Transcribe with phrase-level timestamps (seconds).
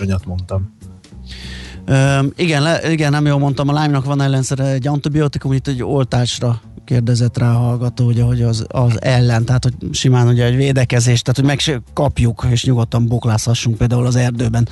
[0.00, 0.72] alacsonyat mondtam.
[2.36, 6.60] Igen, le, igen, nem jól mondtam, a Lyme-nak van ellenszere egy antibiotikum, itt egy oltásra
[6.90, 11.22] kérdezett rá a hallgató, ugye, hogy az, az ellen, tehát hogy simán ugye egy védekezés,
[11.22, 11.80] tehát hogy meg
[12.50, 14.68] és nyugodtan boklázhassunk például az erdőben,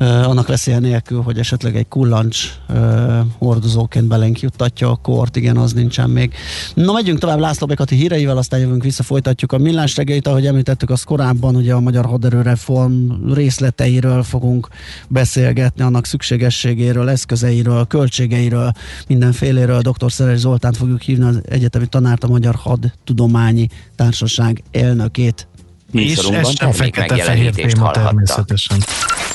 [0.00, 5.56] uh, annak veszélye nélkül, hogy esetleg egy kullancs uh, hordozóként belénk juttatja a kort, igen,
[5.56, 6.34] az nincsen még.
[6.74, 10.90] Na, megyünk tovább László Bekati híreivel, aztán jövünk vissza, folytatjuk a millás reggelyt, ahogy említettük,
[10.90, 14.68] az korábban ugye a magyar haderőreform részleteiről fogunk
[15.08, 16.06] beszélgetni, annak
[16.50, 18.72] szükségességéről, eszközeiről, költségeiről,
[19.06, 19.80] mindenféléről.
[19.80, 20.12] Dr.
[20.12, 25.46] Szeres Zoltánt fogjuk hívni az egyetemi tanárt, a Magyar Hadtudományi Társaság elnökét.
[25.92, 28.78] És ez sem fekete-fehér téma természetesen.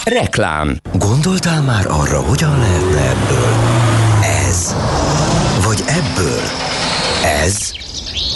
[0.04, 0.80] Reklám.
[0.94, 3.54] Gondoltál már arra, hogyan lehetne ebből?
[4.48, 4.76] Ez.
[5.64, 6.42] Vagy ebből?
[7.44, 7.77] Ez.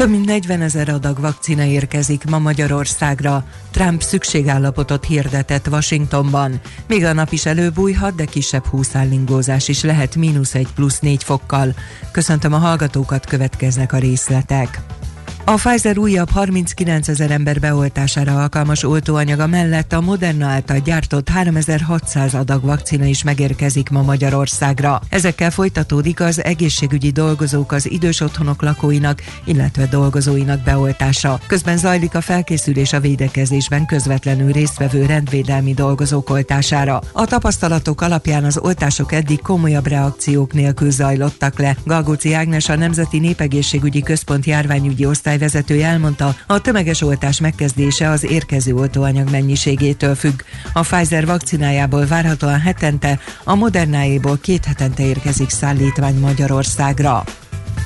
[0.00, 3.44] Több mint 40 ezer adag vakcina érkezik ma Magyarországra.
[3.70, 6.60] Trump szükségállapotot hirdetett Washingtonban.
[6.86, 11.74] Még a nap is előbújhat, de kisebb húszállingózás is lehet mínusz egy plusz négy fokkal.
[12.12, 14.80] Köszöntöm a hallgatókat, következnek a részletek.
[15.44, 22.34] A Pfizer újabb 39 ezer ember beoltására alkalmas oltóanyaga mellett a Moderna által gyártott 3600
[22.34, 25.00] adag vakcina is megérkezik ma Magyarországra.
[25.08, 31.40] Ezekkel folytatódik az egészségügyi dolgozók az idős otthonok lakóinak, illetve dolgozóinak beoltása.
[31.46, 37.00] Közben zajlik a felkészülés a védekezésben közvetlenül résztvevő rendvédelmi dolgozók oltására.
[37.12, 41.76] A tapasztalatok alapján az oltások eddig komolyabb reakciók nélkül zajlottak le.
[41.84, 48.24] Galgóci Ágnes a Nemzeti Népegészségügyi Központ járványügyi osztály vezetője elmondta, a tömeges oltás megkezdése az
[48.24, 50.40] érkező oltóanyag mennyiségétől függ.
[50.72, 57.24] A Pfizer vakcinájából várhatóan hetente, a Modernáéból két hetente érkezik szállítvány Magyarországra.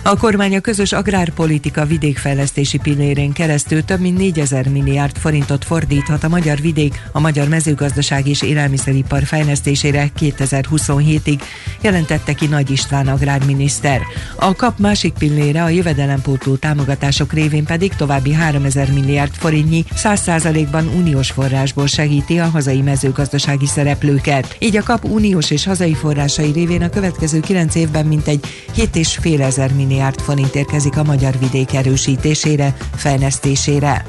[0.06, 6.28] A kormány a közös agrárpolitika vidékfejlesztési pillérén keresztül több mint 4000 milliárd forintot fordíthat a
[6.28, 11.40] magyar vidék a magyar mezőgazdaság és élelmiszeripar fejlesztésére 2027-ig,
[11.80, 14.00] jelentette ki Nagy István agrárminiszter.
[14.36, 21.30] A kap másik pillére a jövedelempótló támogatások révén pedig további 3000 milliárd forintnyi 100%-ban uniós
[21.30, 24.56] forrásból segíti a hazai mezőgazdasági szereplőket.
[24.58, 28.40] Így a kap uniós és hazai forrásai révén a következő 9 évben mintegy
[28.76, 34.04] 7,5 ezer milliárd milliárd forint érkezik a magyar vidék erősítésére, fejlesztésére.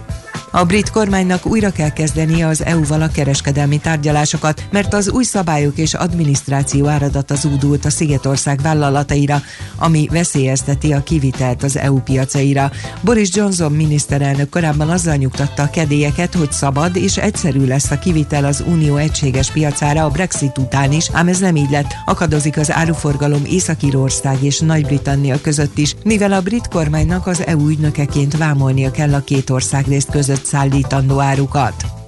[0.56, 5.78] A brit kormánynak újra kell kezdenie az EU-val a kereskedelmi tárgyalásokat, mert az új szabályok
[5.78, 9.42] és adminisztráció áradata zúdult a Szigetország vállalataira,
[9.78, 12.72] ami veszélyezteti a kivitelt az EU piacaira.
[13.02, 18.46] Boris Johnson miniszterelnök korábban azzal nyugtatta a kedélyeket, hogy szabad és egyszerű lesz a kivitel
[18.46, 21.96] az unió egységes piacára a Brexit után is, ám ez nem így lett.
[22.06, 28.38] Akadozik az áruforgalom Észak-Írország és Nagy-Britannia között is, mivel a brit kormánynak az EU ügynökeként
[28.38, 32.05] vámolnia kell a két ország részt között szállítandó árukat.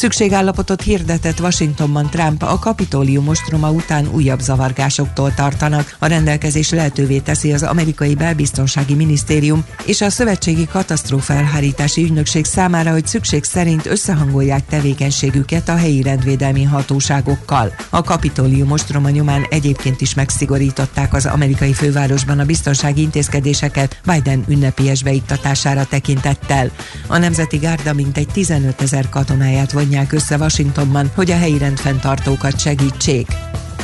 [0.00, 5.96] Szükségállapotot hirdetett Washingtonban Trump a kapitólium ostroma után újabb zavargásoktól tartanak.
[5.98, 12.90] A rendelkezés lehetővé teszi az amerikai belbiztonsági minisztérium és a szövetségi katasztrófa elhárítási ügynökség számára,
[12.92, 17.74] hogy szükség szerint összehangolják tevékenységüket a helyi rendvédelmi hatóságokkal.
[17.90, 25.02] A kapitólium ostroma nyomán egyébként is megszigorították az amerikai fővárosban a biztonsági intézkedéseket Biden ünnepélyes
[25.02, 26.70] beiktatására tekintettel.
[27.06, 33.26] A Nemzeti Gárda mintegy 15 ezer katonáját vonják össze Washingtonban, hogy a helyi rendfenntartókat segítsék.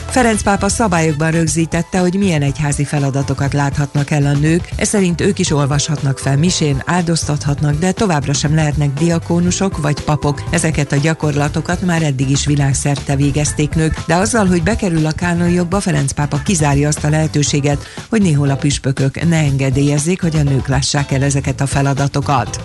[0.07, 5.39] Ferenc pápa szabályokban rögzítette, hogy milyen egyházi feladatokat láthatnak el a nők, ez szerint ők
[5.39, 10.43] is olvashatnak fel misén, áldoztathatnak, de továbbra sem lehetnek diakónusok vagy papok.
[10.51, 15.81] Ezeket a gyakorlatokat már eddig is világszerte végezték nők, de azzal, hogy bekerül a kánonjogba,
[15.81, 20.69] Ferenc pápa kizárja azt a lehetőséget, hogy néhol a püspökök ne engedélyezzék, hogy a nők
[20.69, 22.65] lássák el ezeket a feladatokat.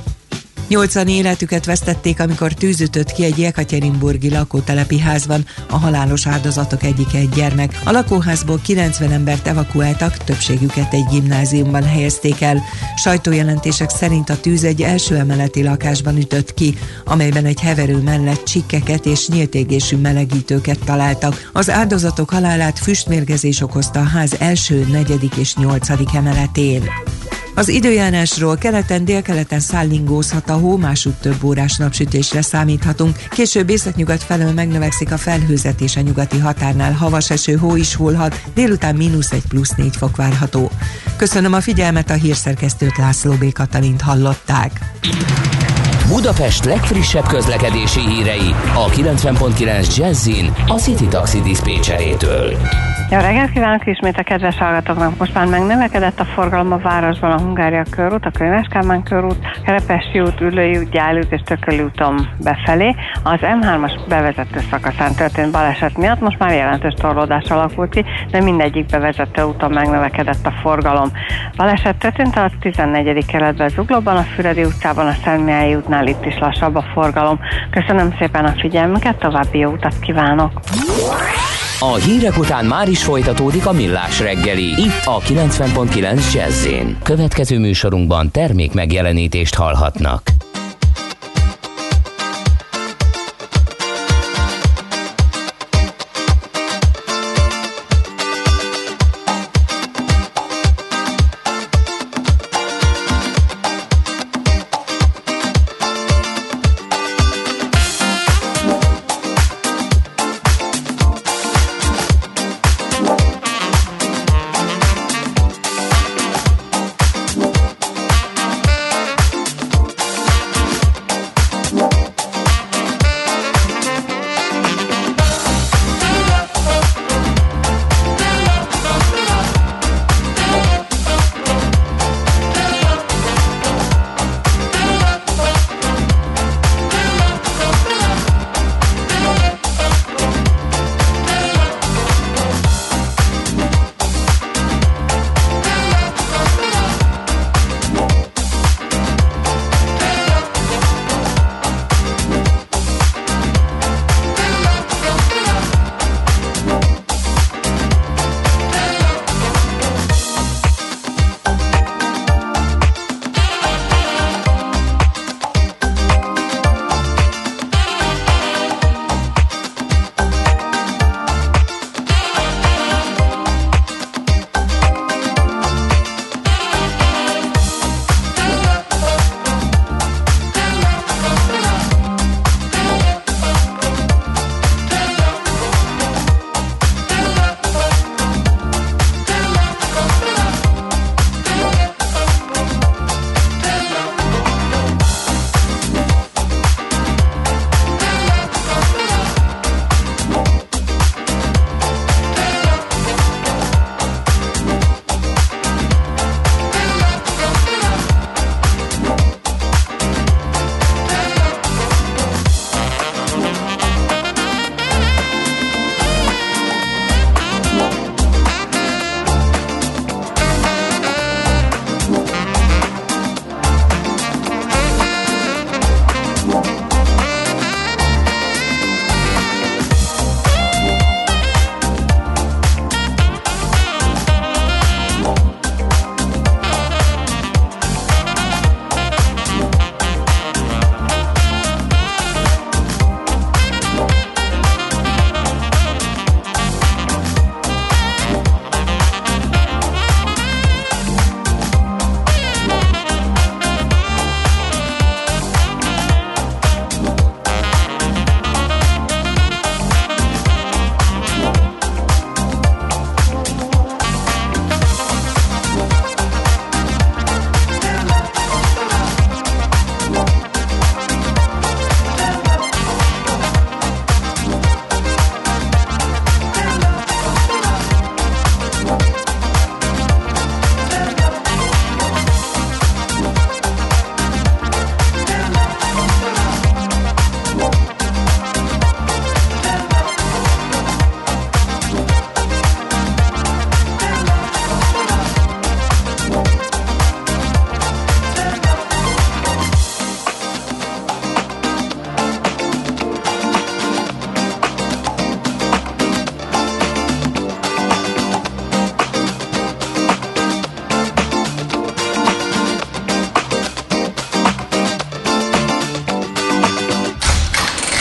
[0.67, 5.45] Nyolcan életüket vesztették, amikor tűzütött ki egy Jekaterinburgi lakótelepi házban.
[5.69, 7.79] A halálos áldozatok egyike egy gyermek.
[7.83, 12.61] A lakóházból 90 embert evakuáltak, többségüket egy gimnáziumban helyezték el.
[12.95, 19.05] Sajtójelentések szerint a tűz egy első emeleti lakásban ütött ki, amelyben egy heverő mellett csikkeket
[19.05, 21.49] és nyíltégésű melegítőket találtak.
[21.53, 26.83] Az áldozatok halálát füstmérgezés okozta a ház első, negyedik és nyolcadik emeletén.
[27.55, 33.17] Az időjárásról keleten, délkeleten szállingózhat a hó, másút több órás napsütésre számíthatunk.
[33.29, 38.41] Később északnyugat felől megnövekszik a felhőzet és a nyugati határnál havas eső hó is hullhat,
[38.53, 40.71] délután mínusz egy plusz négy fok várható.
[41.17, 43.51] Köszönöm a figyelmet, a hírszerkesztőt László B.
[43.51, 44.71] Katalint hallották.
[46.11, 52.57] Budapest legfrissebb közlekedési hírei a 90.9 Jazzin a City Taxi Dispécsejétől.
[53.11, 55.17] Jó reggelt kívánok ismét a kedves hallgatóknak.
[55.17, 60.19] Most már megnövekedett a forgalom a városban a Hungária körút, a Könyves Kálmán körút, Kerepesi
[60.19, 62.95] út, Ülői út, Gyáli út és Tököli úton befelé.
[63.23, 68.85] Az M3-as bevezető szakaszán történt baleset miatt most már jelentős torlódás alakult ki, de mindegyik
[68.85, 71.11] bevezető úton megnövekedett a forgalom.
[71.55, 73.25] Baleset történt a 14.
[73.25, 77.39] keletben Zuglóban, a Füredi utcában, a Szentmiályi útnál itt is lassabb a forgalom.
[77.71, 80.51] Köszönöm szépen a figyelmüket, további jó utat kívánok!
[81.79, 84.67] A hírek után már is folytatódik a millás reggeli.
[84.67, 86.67] Itt a 90.9 jazz
[87.03, 90.21] Következő műsorunkban termék megjelenítést hallhatnak.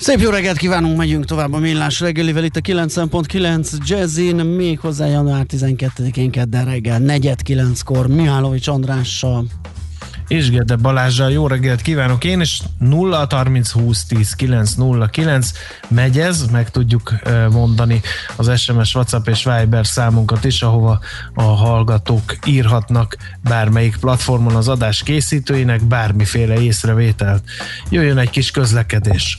[0.00, 5.06] Szép jó reggelt kívánunk, megyünk tovább a Millás reggelivel itt a 9.9 Jazzin, még hozzá
[5.06, 9.44] január 12-én kedden reggel, negyed kilenckor Mihálovics Andrással,
[10.28, 15.50] és Gede Balázsral jó reggelt kívánok én, és 0 30 20 10 9 0 9
[15.88, 17.14] megy ez, meg tudjuk
[17.50, 18.00] mondani
[18.36, 21.00] az SMS, WhatsApp és Viber számunkat is, ahova
[21.34, 27.42] a hallgatók írhatnak bármelyik platformon az adás készítőinek bármiféle észrevételt.
[27.90, 29.38] Jöjjön egy kis közlekedés.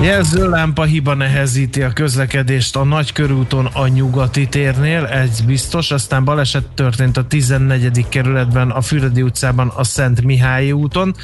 [0.00, 7.16] Jelzőlámpa hiba nehezíti a közlekedést a Nagykörúton a nyugati térnél, ez biztos, aztán baleset történt
[7.16, 8.08] a 14.
[8.08, 11.14] kerületben a Füredi utcában a Szent Mihályi úton,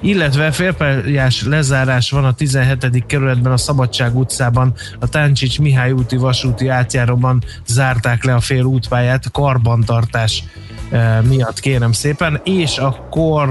[0.00, 3.06] illetve félpályás lezárás van a 17.
[3.06, 9.30] kerületben a Szabadság utcában, a Táncsics Mihály úti vasúti átjáróban zárták le a fél útpályát
[9.30, 10.44] karbantartás
[11.28, 13.48] miatt kérem szépen, és akkor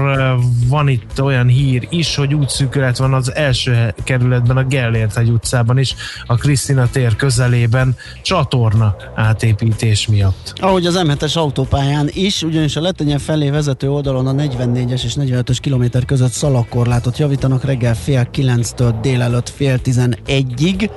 [0.66, 3.94] van itt olyan hír is, hogy útszűkület van az első
[4.30, 5.94] kerületben, a Gellért egy utcában is,
[6.26, 10.52] a Krisztina tér közelében csatorna átépítés miatt.
[10.56, 15.58] Ahogy az M7-es autópályán is, ugyanis a Letenye felé vezető oldalon a 44-es és 45-ös
[15.60, 20.90] kilométer között szalakkorlátot javítanak reggel fél kilenctől délelőtt fél tizenegyig,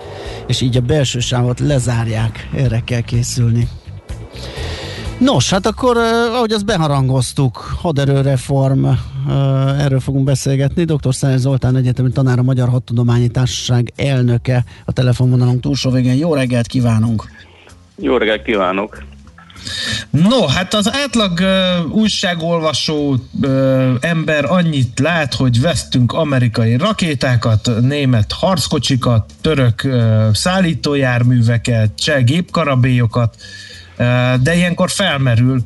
[0.48, 3.68] és így a belső sávot lezárják, erre kell készülni.
[5.18, 5.98] Nos, hát akkor,
[6.34, 8.86] ahogy azt beharangoztuk, haderőreform,
[9.80, 10.84] erről fogunk beszélgetni.
[10.84, 11.14] Dr.
[11.14, 16.16] Szájer Zoltán egyetemi tanár, a Magyar Hadtudományi Társaság elnöke a telefonvonalunk túlsó végén.
[16.16, 17.24] Jó reggelt kívánunk!
[17.96, 19.04] Jó reggelt kívánok!
[20.10, 28.32] No, hát az átlag uh, újságolvasó uh, ember annyit lát, hogy vesztünk amerikai rakétákat, német
[28.32, 33.36] harckocsikat, török uh, szállítójárműveket, cseh gépkarabélyokat,
[34.42, 35.64] de ilyenkor felmerül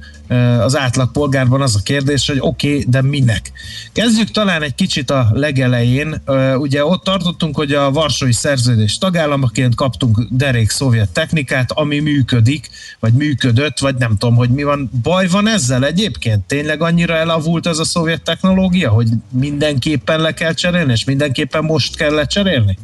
[0.60, 3.52] az átlagpolgárban az a kérdés, hogy oké, okay, de minek?
[3.92, 6.22] Kezdjük talán egy kicsit a legelején.
[6.58, 12.70] Ugye ott tartottunk, hogy a Varsói Szerződés tagállamaként kaptunk derék szovjet technikát, ami működik,
[13.00, 14.90] vagy működött, vagy nem tudom, hogy mi van.
[15.02, 16.44] Baj van ezzel egyébként?
[16.44, 21.96] Tényleg annyira elavult ez a szovjet technológia, hogy mindenképpen le kell cserélni, és mindenképpen most
[21.96, 22.78] kell lecserélni?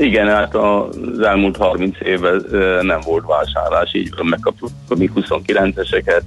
[0.00, 2.46] Igen, hát az elmúlt 30 évben
[2.82, 6.22] nem volt vásárlás, így megkaptuk a mi 29-eseket,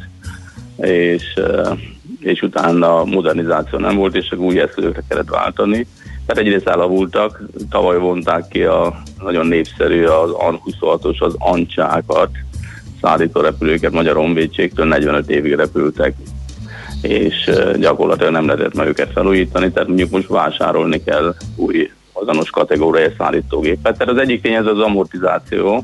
[0.78, 1.40] és,
[2.20, 5.88] és utána modernizáció nem volt, és új eszközökre kellett váltani.
[6.26, 12.30] Tehát egyrészt elavultak, tavaly vonták ki a nagyon népszerű az AN-26-os, az ancsákat,
[13.02, 16.16] szállító repülőket Magyar Honvédségtől 45 évig repültek,
[17.02, 23.14] és gyakorlatilag nem lehetett meg őket felújítani, tehát mondjuk most vásárolni kell új azonos kategóriai
[23.18, 23.98] szállítógépet.
[23.98, 25.84] Tehát az egyik tényező az amortizáció,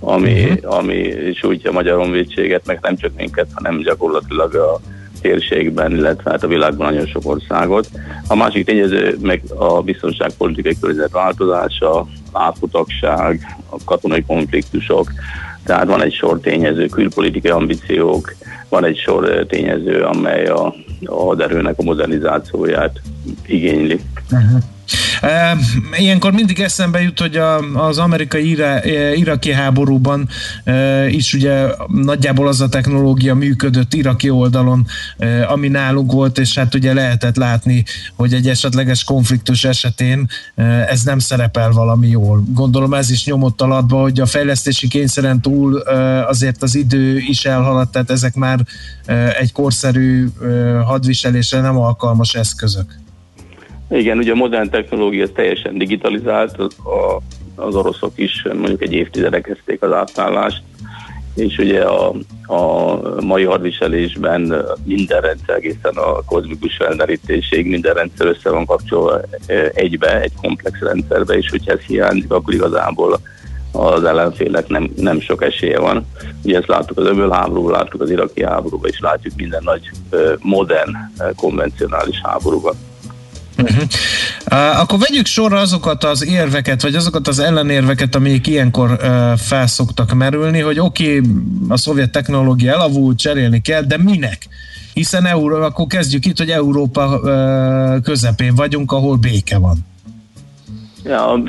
[0.00, 0.76] ami, uh-huh.
[0.76, 4.80] ami sújtja Magyar Honvédséget, meg nem csak minket, hanem gyakorlatilag a
[5.20, 7.88] térségben, illetve hát a világban nagyon sok országot.
[8.26, 15.12] A másik tényező meg a biztonságpolitikai környezet változása, átfutagság, a katonai konfliktusok,
[15.64, 18.34] tehát van egy sor tényező, külpolitikai ambíciók,
[18.68, 23.00] van egy sor tényező, amely a, a haderőnek a modernizációját
[23.46, 24.00] igényli.
[24.30, 24.60] Uh-huh.
[25.98, 27.40] Ilyenkor mindig eszembe jut, hogy
[27.74, 28.58] az amerikai
[29.14, 30.28] iraki háborúban
[31.08, 34.86] is ugye nagyjából az a technológia működött iraki oldalon,
[35.48, 37.84] ami nálunk volt, és hát ugye lehetett látni,
[38.16, 40.28] hogy egy esetleges konfliktus esetén
[40.88, 42.44] ez nem szerepel valami jól.
[42.48, 45.76] Gondolom ez is nyomott alatba, hogy a fejlesztési kényszeren túl
[46.26, 48.60] azért az idő is elhaladt, tehát ezek már
[49.38, 50.28] egy korszerű
[50.84, 53.00] hadviselésre nem alkalmas eszközök.
[53.92, 57.20] Igen, ugye a modern technológia teljesen digitalizált, az, a,
[57.62, 60.62] az oroszok is mondjuk egy évtizede kezdték az átállást,
[61.34, 62.14] és ugye a,
[62.46, 69.20] a mai hadviselésben minden rendszer, egészen a kozmikus felderítésig minden rendszer össze van kapcsolva
[69.74, 73.20] egybe, egy komplex rendszerbe, és hogyha ez hiányzik, akkor igazából
[73.72, 76.06] az ellenfélek nem, nem sok esélye van.
[76.44, 79.90] Ugye ezt láttuk az öbölháborúban, láttuk az iraki háborúban, és látjuk minden nagy
[80.38, 80.92] modern,
[81.36, 82.74] konvencionális háborúban.
[83.58, 83.82] Uh-huh.
[84.50, 90.14] Uh, akkor vegyük sorra azokat az érveket, vagy azokat az ellenérveket, amik ilyenkor uh, felszoktak
[90.14, 91.30] merülni, hogy oké, okay,
[91.68, 94.48] a szovjet technológia elavult, cserélni kell, de minek?
[94.94, 99.76] Hiszen Euró, akkor kezdjük itt, hogy Európa uh, közepén vagyunk, ahol béke van.
[101.04, 101.42] Ja, a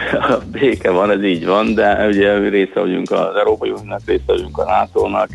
[0.52, 4.64] béke van, ez így van, de ugye része vagyunk az Európai Uniónak, része vagyunk a
[4.64, 5.30] NATO-nak,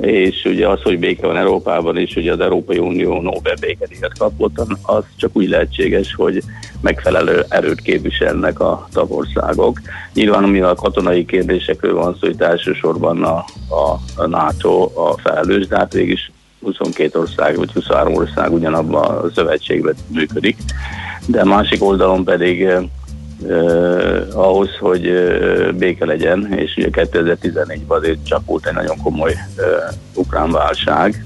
[0.00, 4.58] és ugye az, hogy béke van Európában, és ugye az Európai Unió Nobel békedíjat kapott,
[4.82, 6.42] az csak úgy lehetséges, hogy
[6.80, 9.80] megfelelő erőt képviselnek a tagországok.
[10.14, 13.44] Nyilván, ami a katonai kérdésekről van szó, hogy elsősorban a,
[14.16, 16.18] a NATO a felelős, de hát végig
[16.60, 20.56] 22 ország vagy 23 ország ugyanabban a szövetségben működik,
[21.26, 22.68] de másik oldalon pedig
[23.48, 29.32] eh, ahhoz, hogy eh, béke legyen, és ugye 2014-ben azért csak volt egy nagyon komoly
[29.32, 29.66] eh,
[30.14, 31.24] ukrán válság,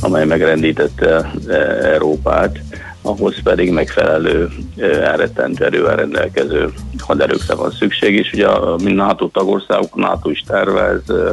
[0.00, 2.58] amely megrendítette eh, Európát,
[3.02, 9.28] ahhoz pedig megfelelő eh, elrettentő erővel rendelkező haderőkre van szükség, és ugye a, mint NATO
[9.28, 11.32] tagországok, NATO is tervez eh,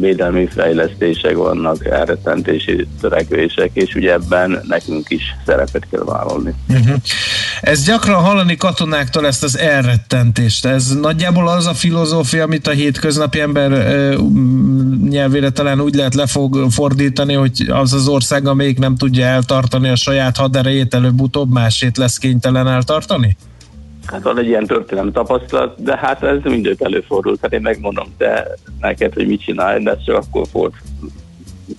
[0.00, 6.54] védelmi fejlesztések vannak, elrettentési törekvések, és ugye ebben nekünk is szerepet kell vállalni.
[6.68, 6.96] Uh-huh.
[7.60, 10.64] Ez gyakran hallani katonáktól ezt az elrettentést.
[10.64, 14.14] Ez nagyjából az a filozófia, amit a hétköznapi ember uh,
[15.08, 20.36] nyelvére talán úgy lehet lefordítani, hogy az az ország, amelyik nem tudja eltartani a saját
[20.36, 23.36] haderejét, előbb-utóbb másét lesz kénytelen eltartani?
[24.06, 27.38] Hát van egy ilyen történelmi tapasztalat, de hát ez mindőt előfordult.
[27.42, 28.46] Hát én megmondom te
[28.80, 30.72] neked, hogy mit csinálj, de ezt csak akkor fog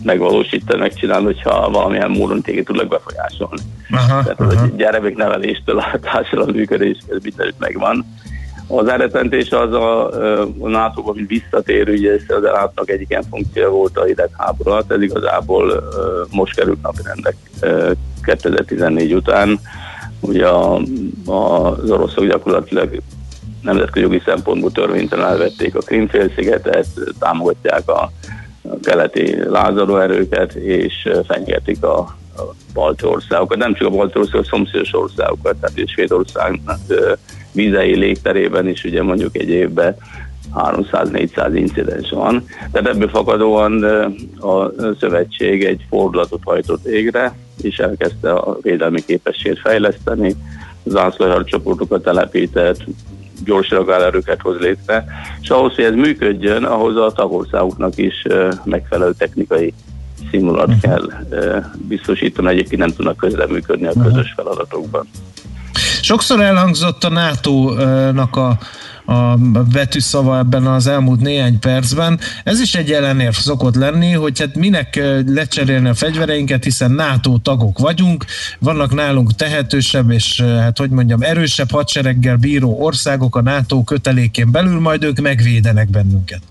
[0.04, 3.62] megvalósítani, megcsinálni, hogyha valamilyen módon téged tudlak befolyásolni.
[3.92, 4.64] Aha, Tehát aha.
[4.64, 8.06] a gyermek neveléstől a társadalom működés, ez mindenütt megvan.
[8.68, 10.12] Az eredentés az a,
[10.60, 14.92] a NATO-ba, mint visszatérő, ugye ez az nato egyik ilyen funkció volt a hidegháború alatt,
[14.92, 15.84] ez igazából
[16.32, 17.36] most került napirendek
[18.24, 19.60] 2014 után
[20.28, 20.82] Ugye a,
[21.26, 23.02] a, az oroszok gyakorlatilag
[23.62, 26.88] nemzetközi jogi szempontból törvénytelen elvették a Krimfélszigetet,
[27.20, 28.12] támogatják a,
[28.62, 31.98] a keleti lázadóerőket, és fenyegetik a,
[32.38, 32.42] a
[32.74, 36.62] balti országokat, nem csak a balti országokat, a szomszédos országokat, tehát és Svédország
[37.52, 39.96] vízei légterében is ugye mondjuk egy évben
[40.56, 42.46] 300-400 incidens van.
[42.72, 43.84] Tehát ebből fakadóan
[44.40, 50.36] a szövetség egy fordulatot hajtott végre, és elkezdte a védelmi képességet fejleszteni,
[50.84, 52.84] zászlóhar csoportokat telepített,
[53.46, 55.06] gyors reagálerőket hoz létre,
[55.42, 58.24] és ahhoz, hogy ez működjön, ahhoz a tagországoknak is
[58.64, 59.74] megfelelő technikai
[60.32, 60.82] színvonalat uh-huh.
[60.82, 61.10] kell
[61.88, 65.08] biztosítani, egyébként nem tudnak közreműködni a közös feladatokban.
[66.02, 68.58] Sokszor elhangzott a NATO-nak a
[69.06, 69.38] a
[69.74, 72.20] betűszava ebben az elmúlt néhány percben.
[72.44, 77.80] Ez is egy ellenérv szokott lenni, hogy hát minek lecserélni a fegyvereinket, hiszen NATO tagok
[77.80, 78.26] vagyunk,
[78.60, 84.80] vannak nálunk tehetősebb és hát hogy mondjam, erősebb hadsereggel bíró országok a NATO kötelékén belül,
[84.80, 86.42] majd ők megvédenek bennünket.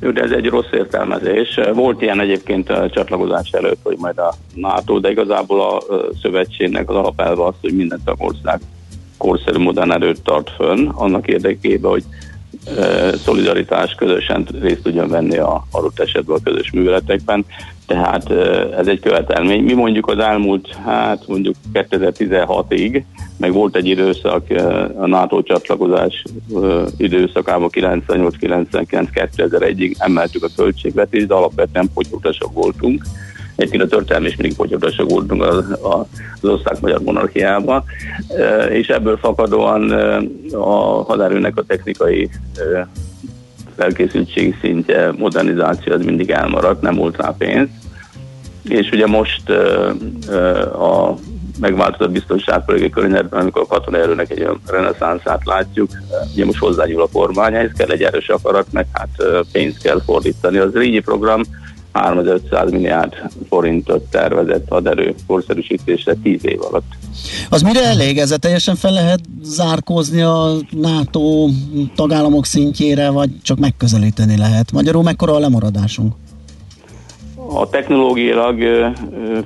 [0.00, 1.60] Jó, de ez egy rossz értelmezés.
[1.74, 5.82] Volt ilyen egyébként a csatlakozás előtt, hogy majd a NATO, de igazából a
[6.22, 8.60] szövetségnek az alapelve az, hogy minden tagország
[9.16, 12.04] korszerű modern erőt tart fönn, annak érdekében, hogy
[12.76, 17.44] e, szolidaritás közösen részt tudjon venni a adott esetben a közös műveletekben.
[17.86, 18.34] Tehát e,
[18.78, 19.62] ez egy követelmény.
[19.62, 23.02] Mi mondjuk az elmúlt, hát mondjuk 2016-ig,
[23.36, 26.22] meg volt egy időszak, e, a NATO csatlakozás
[26.96, 33.04] időszakában 98-99-2001-ig emeltük a költségvetést, de alapvetően potyutasok voltunk
[33.56, 35.64] Egyébként a történelmi is mindig potyogdasok voltunk az,
[36.40, 37.84] az osztrák-magyar monarchiában,
[38.70, 39.90] és ebből fakadóan
[40.52, 42.30] a hadárőnek a technikai
[43.76, 47.68] felkészültség szintje, modernizáció az mindig elmaradt, nem volt rá pénz.
[48.62, 49.50] És ugye most
[50.72, 51.14] a
[51.60, 55.90] megváltozott biztonságpolitikai környezetben, amikor a katonai erőnek egy reneszánszát látjuk,
[56.32, 59.08] ugye most hozzányúl a kormány, ez kell egy erős akarat, meg hát
[59.52, 60.58] pénzt kell fordítani.
[60.58, 61.42] Az Rényi program
[61.96, 63.14] 3500 milliárd
[63.48, 66.92] forintot tervezett haderő korszerűsítésre 10 év alatt.
[67.48, 68.18] Az mire elég?
[68.18, 71.48] Ezzel teljesen fel lehet zárkózni a NATO
[71.94, 74.72] tagállamok szintjére, vagy csak megközelíteni lehet?
[74.72, 76.14] Magyarul mekkora a lemaradásunk?
[77.48, 78.58] A technológiailag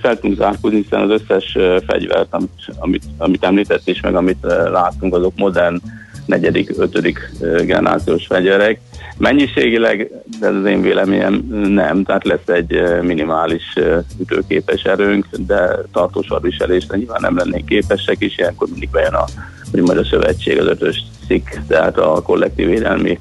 [0.00, 5.14] fel tudunk zárkózni, hiszen az összes fegyvert, amit, amit, amit említett is, meg amit látunk,
[5.14, 5.80] azok modern
[6.26, 8.80] negyedik, ötödik generációs fegyverek.
[9.20, 13.74] Mennyiségileg, de ez az én véleményem nem, tehát lesz egy minimális
[14.20, 19.24] ütőképes erőnk, de tartós hadviselésre nyilván nem lennénk képesek, és ilyenkor mindig bejön a,
[19.70, 23.18] hogy majd a szövetség, az ötös cikk, tehát a kollektív védelmi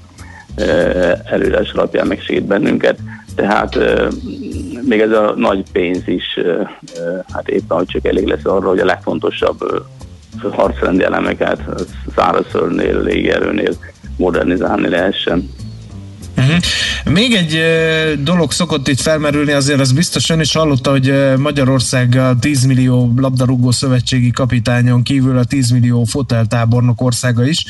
[1.23, 2.99] előírás alapján megsegít bennünket.
[3.35, 3.79] Tehát
[4.81, 6.39] még ez a nagy pénz is,
[7.33, 9.85] hát éppen, hogy csak elég lesz arra, hogy a legfontosabb
[10.51, 11.61] harcrendi elemeket
[12.15, 13.73] szárazföldnél, légierőnél
[14.17, 15.49] modernizálni lehessen.
[16.37, 16.57] Uh-huh.
[17.13, 22.15] Még egy uh, dolog szokott itt felmerülni, azért az biztos ön is hallotta, hogy Magyarország
[22.15, 27.65] a 10 millió labdarúgó szövetségi kapitányon kívül a 10 millió foteltábornok országa is.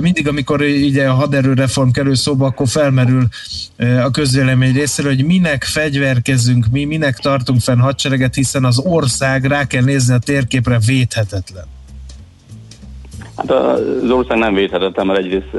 [0.00, 3.28] Mindig, amikor így a haderőreform kerül szóba, akkor felmerül
[3.78, 9.66] a közvélemény részéről, hogy minek fegyverkezünk mi, minek tartunk fenn hadsereget, hiszen az ország rá
[9.66, 11.75] kell nézni a térképre védhetetlen.
[13.36, 15.54] Hát az ország nem védhetetlen, mert egyrészt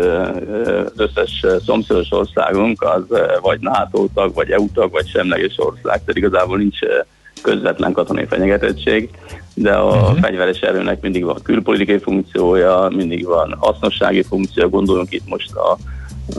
[0.96, 3.04] összes szomszédos országunk az
[3.42, 6.80] vagy NATO tag, vagy EU tag, vagy semleges ország, tehát igazából nincs
[7.42, 9.10] közvetlen katonai fenyegetettség,
[9.54, 10.20] de a uh-huh.
[10.20, 15.78] fegyveres erőnek mindig van külpolitikai funkciója, mindig van hasznossági funkciója, gondoljunk itt most a,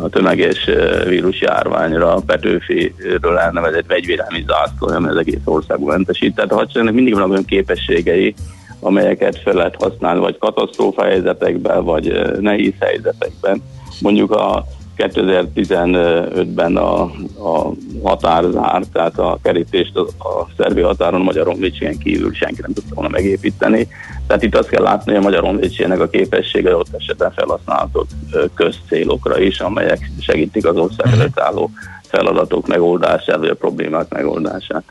[0.03, 0.71] a tömeges
[1.07, 6.35] vírusjárványra, Petőfiről elnevezett vegyvédelmi zászló, ami az egész országban mentesít.
[6.35, 8.35] Tehát a hadseregnek mindig van olyan képességei,
[8.81, 13.63] amelyeket fel lehet használni, vagy katasztrófa helyzetekben, vagy nehéz helyzetekben.
[14.01, 14.65] Mondjuk a
[14.99, 17.03] 2015-ben a,
[17.39, 22.73] a határ zárt, tehát a kerítést a, a szerbi határon Magyar Honvédségen kívül senki nem
[22.73, 23.89] tudta volna megépíteni.
[24.27, 28.07] Tehát itt azt kell látni, hogy a Magyar Honvédségnek a képessége ott esetben felhasználhatók
[28.55, 31.71] közcélokra is, amelyek segítik az ország előtt álló
[32.03, 34.85] feladatok megoldását, vagy a problémák megoldását.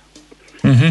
[0.63, 0.88] Uh-huh.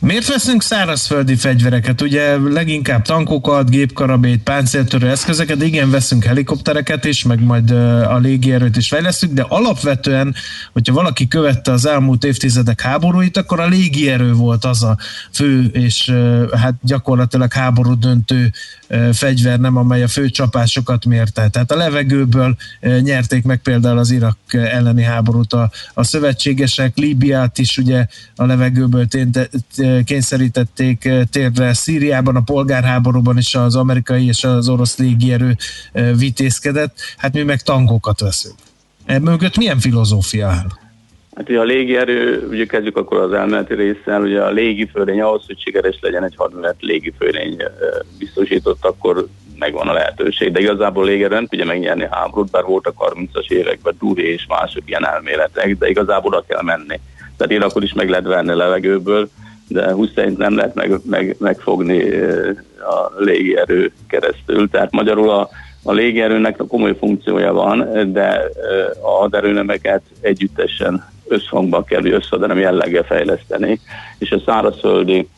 [0.00, 2.00] Miért veszünk szárazföldi fegyvereket?
[2.00, 8.88] Ugye leginkább tankokat, gépkarabét, páncéltörő eszközeket, igen, veszünk helikoptereket is, meg majd a légierőt is
[8.88, 10.34] fejlesztünk, de alapvetően,
[10.72, 14.96] hogyha valaki követte az elmúlt évtizedek háborúit, akkor a légierő volt az a
[15.32, 16.12] fő és
[16.56, 18.52] hát gyakorlatilag háború döntő
[19.12, 21.48] fegyver, nem amely a fő csapásokat mérte.
[21.48, 22.56] Tehát a levegőből
[23.00, 28.99] nyerték meg például az Irak elleni háborút a, a szövetségesek, Líbiát is ugye a levegőből
[30.04, 35.56] kényszerítették térre Szíriában, a polgárháborúban is az amerikai és az orosz légierő
[36.16, 38.54] vitézkedett, hát mi meg tankokat veszünk.
[39.06, 40.66] Ebből mögött milyen filozófia áll?
[41.36, 45.60] Hát ugye a légierő, ugye kezdjük akkor az elméleti résszel, ugye a légifőlény ahhoz, hogy
[45.60, 47.56] sikeres legyen egy hadmenet légifőlény
[48.18, 49.26] biztosított, akkor
[49.58, 50.52] megvan a lehetőség.
[50.52, 55.06] De igazából légierő nem tudja megnyerni háborút, bár voltak 30-as években Duri és mások ilyen
[55.06, 57.00] elméletek, de igazából oda kell menni.
[57.40, 59.28] Tehát Irakot is meg lehet venni levegőből,
[59.68, 62.10] de Hussein nem lehet meg, meg, megfogni
[62.78, 64.70] a légierő keresztül.
[64.70, 65.48] Tehát magyarul a,
[65.82, 68.42] a légierőnek a komoly funkciója van, de
[69.02, 73.80] a haderőnemeket együttesen összhangban kell, hogy összhaderem jelleggel fejleszteni,
[74.18, 75.28] és a szárazföldi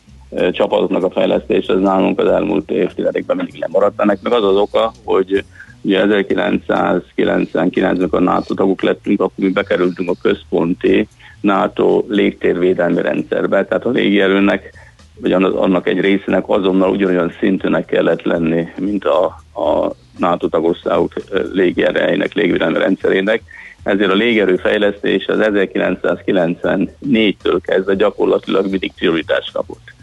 [0.51, 4.01] csapatoknak a fejlesztés az nálunk az elmúlt évtizedekben mindig lemaradt.
[4.01, 5.43] Ennek meg az az oka, hogy
[5.81, 11.07] ugye 1999-ben a NATO tagok lettünk, akkor mi bekerültünk a központi
[11.43, 14.73] NATO légtérvédelmi rendszerbe, tehát a légierőnek,
[15.19, 19.25] vagy annak egy részének azonnal ugyanolyan szintűnek kellett lenni, mint a,
[19.61, 21.13] a NATO tagországok
[21.53, 23.41] légierőjének, légvédelmi rendszerének.
[23.83, 29.93] Ezért a légerő fejlesztés az 1994-től kezdve gyakorlatilag mindig prioritást kapott.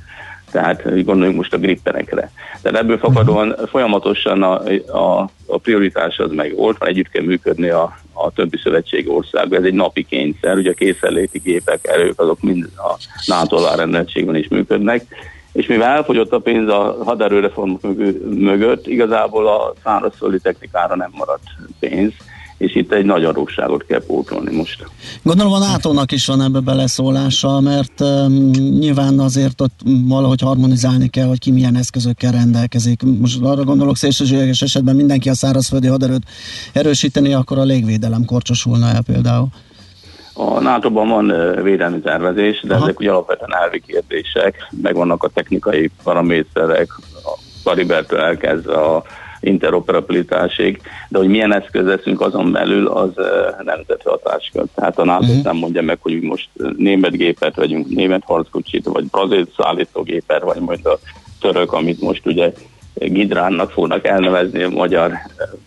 [0.51, 2.31] Tehát gondoljunk most a grippenekre.
[2.63, 7.69] Tehát ebből fakadóan folyamatosan a, a, a prioritás az meg volt, van együtt kell működni
[7.69, 9.59] a, a többi szövetségi országban.
[9.59, 14.49] Ez egy napi kényszer, ugye a készenléti gépek, erők, azok mind a NATO rendeltségben is
[14.49, 15.05] működnek.
[15.53, 17.73] És mivel elfogyott a pénz a haderőreform
[18.31, 21.43] mögött, igazából a szárazföldi technikára nem maradt
[21.79, 22.13] pénz
[22.61, 24.87] és itt egy nagy adósságot kell pótolni most.
[25.23, 31.27] Gondolom a nato is van ebbe beleszólása, mert um, nyilván azért ott valahogy harmonizálni kell,
[31.27, 33.03] hogy ki milyen eszközökkel rendelkezik.
[33.21, 36.23] Most arra gondolok szélsőséges esetben mindenki a szárazföldi haderőt
[36.73, 39.47] erősíteni, akkor a légvédelem korcsosulna el például.
[40.33, 42.83] A NATO-ban van védelmi tervezés, de Aha.
[42.83, 46.89] ezek ugye alapvetően elvi kérdések, meg vannak a technikai paraméterek,
[47.25, 49.03] a kalibertől elkezdve a
[49.41, 53.11] interoperabilitásig, de hogy milyen eszköz leszünk azon belül, az
[53.63, 54.65] nemzeti hatáskör.
[54.75, 55.43] Tehát a NATO uh-huh.
[55.43, 60.87] nem mondja meg, hogy most német gépet vegyünk, német harckocsit, vagy brazil szállítógépet, vagy majd
[60.87, 60.99] a
[61.41, 62.53] török, amit most ugye
[62.95, 65.13] Gidránnak fognak elnevezni a magyar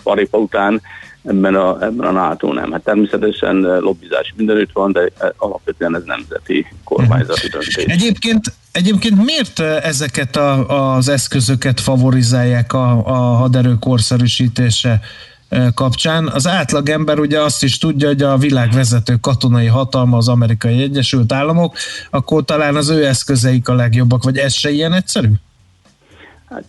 [0.04, 0.82] paripa után,
[1.26, 2.72] ebben a, ebben a NATO nem.
[2.72, 7.76] Hát természetesen lobbizás mindenütt van, de alapvetően ez nemzeti kormányzati döntés.
[7.76, 15.00] Egyébként, egyébként miért ezeket a, az eszközöket favorizálják a, a haderő korszerűsítése
[15.74, 16.28] kapcsán.
[16.28, 21.32] Az átlagember ugye azt is tudja, hogy a világ vezető katonai hatalma az amerikai Egyesült
[21.32, 21.76] Államok,
[22.10, 25.32] akkor talán az ő eszközeik a legjobbak, vagy ez se ilyen egyszerű?
[26.54, 26.64] Hát,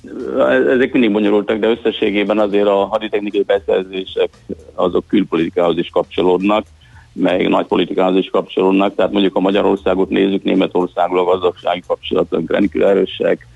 [0.67, 4.29] ezek mindig bonyolultak, de összességében azért a haditechnikai beszerzések
[4.75, 6.67] azok külpolitikához is kapcsolódnak,
[7.13, 12.87] meg nagy politikához is kapcsolódnak, tehát mondjuk a Magyarországot nézzük, Németországgal a gazdasági kapcsolatok rendkívül
[12.87, 13.47] erősek,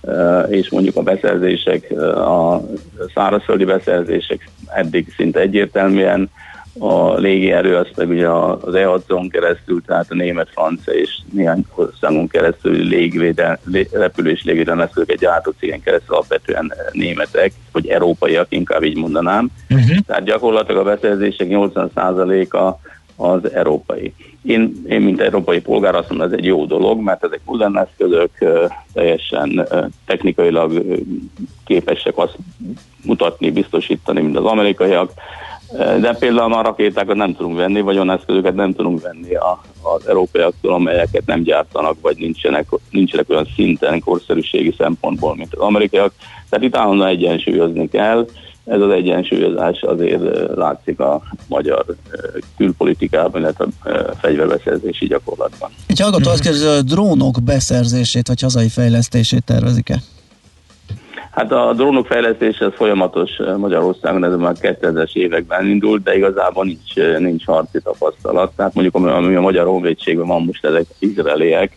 [0.00, 2.62] eh, és mondjuk a beszerzések, eh, a
[3.14, 6.30] szárazföldi beszerzések eddig szinte egyértelműen
[6.78, 12.28] a légierő az meg ugye az EASZ-on keresztül, tehát a német, francia és néhány országon
[12.28, 13.58] keresztül légvédel,
[13.92, 19.48] repülő és légvédelmi eszközöket gyártó cégen keresztül alapvetően németek, vagy európaiak, inkább így mondanám.
[19.70, 19.96] Uh-huh.
[20.06, 22.78] Tehát gyakorlatilag a beszerzések 80%-a
[23.16, 24.14] az európai.
[24.42, 28.30] Én, én, mint európai polgár azt mondom, ez egy jó dolog, mert ezek modern eszközök
[28.92, 29.68] teljesen
[30.06, 30.84] technikailag
[31.64, 32.36] képesek azt
[33.04, 35.12] mutatni, biztosítani, mint az amerikaiak,
[35.72, 40.08] de például a rakétákat nem tudunk venni, vagy olyan eszközöket nem tudunk venni a, az
[40.08, 46.12] európaiaktól, amelyeket nem gyártanak, vagy nincsenek, nincsenek olyan szinten korszerűségi szempontból, mint az amerikaiak.
[46.48, 48.26] Tehát itt állandóan egyensúlyozni kell.
[48.64, 50.22] Ez az egyensúlyozás azért
[50.54, 51.84] látszik a magyar
[52.56, 55.70] külpolitikában, illetve a fegyverbeszerzési gyakorlatban.
[55.86, 60.02] Egy hallgató azt kérdezi, hogy a drónok beszerzését vagy hazai fejlesztését tervezik-e?
[61.36, 67.18] Hát a drónok fejlesztése az folyamatos Magyarországon, ez már 2000-es években indult, de igazából nincs,
[67.18, 68.52] nincs harci tapasztalat.
[68.56, 71.76] Tehát mondjuk ami a Magyar Honvédségben van most ezek izraeliek,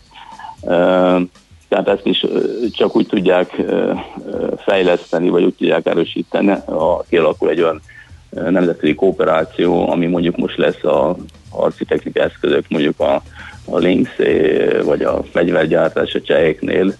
[1.68, 2.26] tehát ezt is
[2.72, 3.62] csak úgy tudják
[4.56, 7.80] fejleszteni, vagy úgy tudják erősíteni, ha kialakul egy olyan
[8.30, 11.16] nemzetközi kooperáció, ami mondjuk most lesz a
[11.50, 13.22] harci technikai eszközök, mondjuk a,
[13.64, 14.10] a Lynx
[14.84, 16.94] vagy a fegyvergyártás a cseheknél,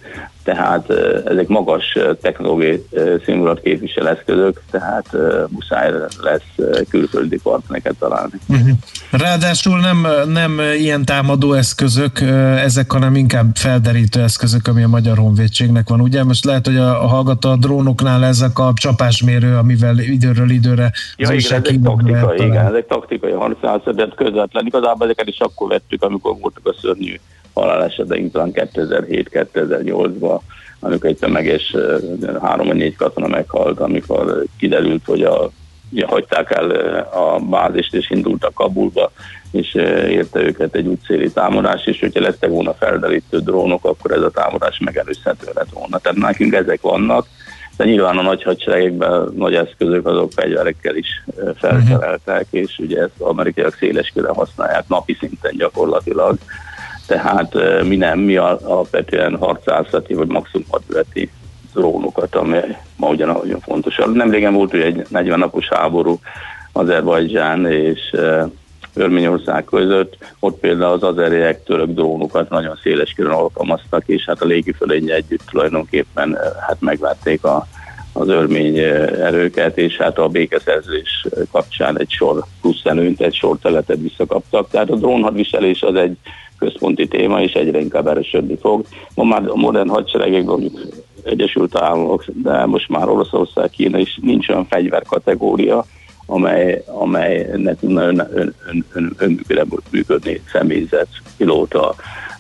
[0.55, 0.91] tehát
[1.25, 2.85] ezek magas technológiai
[3.25, 5.07] színvonalat képvisel eszközök, tehát
[5.49, 8.33] muszáj lesz külföldi partnereket találni.
[8.49, 8.69] Uh-huh.
[9.11, 12.21] Ráadásul nem, nem ilyen támadó eszközök,
[12.57, 16.01] ezek, hanem inkább felderítő eszközök, ami a Magyar Honvédségnek van.
[16.01, 20.93] Ugye most lehet, hogy a, a hallgató a drónoknál ezek a csapásmérő, amivel időről időre
[21.17, 24.67] ja, igen, ezek taktikai, igen, ezek taktikai harcászat, közvetlen.
[24.67, 27.15] Igazából ezeket is akkor vettük, amikor voltak a szörnyű
[27.55, 30.40] haláleseteink talán 2007-2008-ban,
[30.81, 31.77] amikor egy tömeges
[32.43, 35.51] három vagy négy katona meghalt, amikor kiderült, hogy a
[35.93, 36.71] ugye, hagyták el
[37.13, 39.13] a bázist és indultak Kabulba,
[39.51, 39.75] és
[40.09, 44.79] érte őket egy útszéli támadás, és hogyha lettek volna felderítő drónok, akkor ez a támadás
[44.79, 45.99] megelőzhető lett volna.
[45.99, 47.27] Tehát nekünk ezek vannak,
[47.77, 51.25] de nyilván a nagy hadseregekben nagy eszközök azok fegyverekkel is
[51.57, 56.39] felszereltek, és ugye ezt amerikaiak széles használják napi szinten gyakorlatilag
[57.11, 61.31] tehát mi nem, mi alapvetően harcászati vagy maximum hadületi
[61.75, 62.59] drónokat, ami
[62.97, 64.01] ma ugyan nagyon fontos.
[64.13, 66.21] Nem régen volt hogy egy 40 napos háború
[66.73, 68.17] Azerbajdzsán és
[68.95, 74.47] Örményország között, ott például az azeriek török drónokat nagyon széles körön alkalmaztak, és hát a
[74.47, 77.67] légifölénye együtt tulajdonképpen hát megvették a,
[78.13, 83.99] az örmény erőket, és hát a békeszerzés kapcsán egy sor plusz előnyt, egy sor teletet
[84.01, 84.71] visszakaptak.
[84.71, 86.17] Tehát a drónhadviselés az egy
[86.61, 88.85] központi téma, és egyre inkább erősödni fog.
[89.15, 90.81] Ma már a modern hadseregek, mondjuk
[91.25, 95.85] Egyesült Államok, de most már Oroszország, Kína is nincs olyan fegyverkategória,
[96.27, 101.95] amely, amely ne tudna ön, ön, ön, ön, önműködve működni személyzet, pilóta,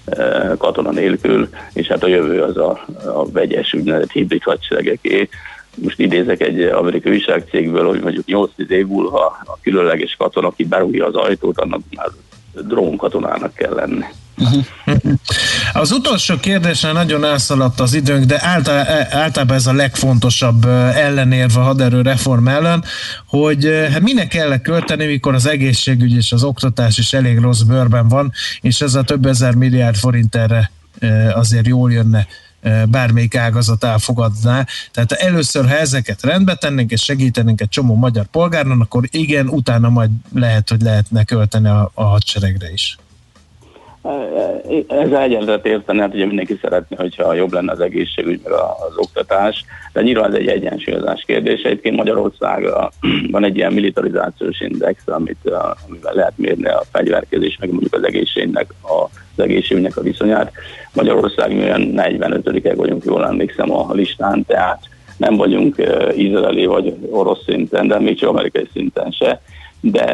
[0.04, 5.28] e, katona nélkül, és hát a jövő az a, a vegyes úgynevezett hibrid hadseregeké.
[5.74, 11.06] Most idézek egy amerikai újságcégből, hogy mondjuk 8 év múlva a különleges katona, aki berúgja
[11.06, 12.08] az ajtót, annak már
[12.52, 14.04] drónkatonának kell lenni.
[15.72, 18.40] Az utolsó kérdésre nagyon elszaladt az időnk, de
[19.10, 22.84] általában ez a legfontosabb ellenérve a haderő reform ellen,
[23.26, 28.08] hogy hát minek kell költeni, mikor az egészségügy és az oktatás is elég rossz bőrben
[28.08, 30.70] van, és ez a több ezer milliárd forint erre
[31.34, 32.26] azért jól jönne
[32.88, 34.66] bármelyik ágazat elfogadná.
[34.92, 39.88] Tehát először, ha ezeket rendbe tennénk és segítenénk egy csomó magyar polgárnak, akkor igen, utána
[39.88, 42.98] majd lehet, hogy lehetne költeni a, a hadseregre is.
[44.88, 49.64] Ez egyenlet érteni, hát ugye mindenki szeretné, hogyha jobb lenne az egészségügy, meg az oktatás,
[49.92, 51.68] de nyilván ez egy egyensúlyozás kérdése.
[51.68, 52.88] Egyébként Magyarországon
[53.30, 55.50] van egy ilyen militarizációs index, amit,
[55.88, 59.02] amivel lehet mérni a fegyverkezés, meg mondjuk az egészségnek, a,
[59.36, 60.52] az egészségügynek a viszonyát.
[60.92, 64.80] Magyarország olyan 45 vagyunk, jól emlékszem a listán, tehát
[65.16, 65.76] nem vagyunk
[66.16, 69.40] izraeli vagy orosz szinten, de még csak amerikai szinten se
[69.80, 70.04] de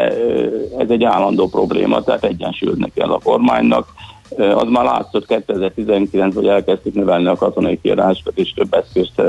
[0.79, 3.89] ez egy állandó probléma, tehát egyensúlyozni kell a kormánynak.
[4.37, 9.23] Az már látszott 2019-ben, hogy elkezdtük növelni a katonai kiadásokat, és több eszközt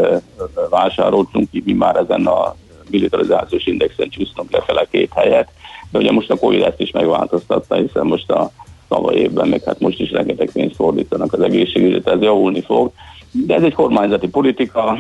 [0.70, 2.56] vásároltunk ki, mi már ezen a
[2.90, 5.50] militarizációs indexen csúsztunk lefele két helyet,
[5.92, 8.52] de ugye most a Covid ezt is megváltoztatta, hiszen most a
[8.88, 12.92] tavaly évben, meg hát most is rengeteg pénzt fordítanak az egészségügyre, ez javulni fog.
[13.32, 14.98] De ez egy kormányzati politika,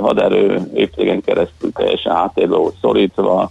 [0.00, 3.50] haderő évtégen keresztül teljesen átérve volt szorítva,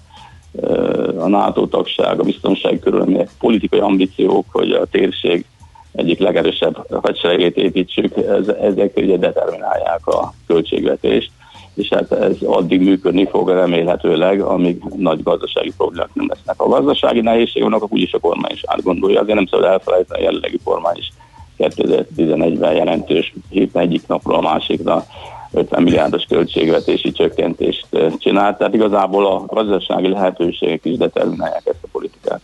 [1.18, 5.46] a NATO tagság, a biztonsági körülmények, politikai ambíciók, hogy a térség
[5.92, 11.32] egyik legerősebb hadseregét építsük, ez, ezek ugye determinálják a költségvetést.
[11.74, 16.62] és hát ez addig működni fog remélhetőleg, amíg nagy gazdasági problémák nem lesznek.
[16.62, 20.60] A gazdasági nehézség vannak, úgyis a kormány is átgondolja, azért nem szabad elfelejteni, a jelenlegi
[20.64, 21.12] kormány is
[21.58, 25.06] 2011-ben jelentős héten egyik napról a másikra
[25.52, 32.42] 50 milliárdos költségvetési csökkentést csinált, tehát igazából a gazdasági lehetőségek is determinálják ezt a politikát.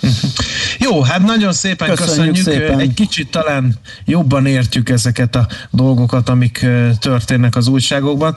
[0.86, 2.78] Jó, hát nagyon szépen köszönjük, köszönjük szépen.
[2.78, 3.74] egy kicsit talán
[4.04, 6.66] jobban értjük ezeket a dolgokat, amik
[7.00, 8.34] történnek az újságokban,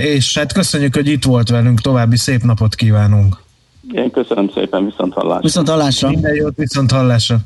[0.00, 3.36] és hát köszönjük, hogy itt volt velünk, további szép napot kívánunk.
[3.92, 5.40] Én köszönöm szépen, viszont hallásra.
[5.40, 6.08] Viszont hallásra.
[6.08, 7.36] Minden jót, viszont hallásra.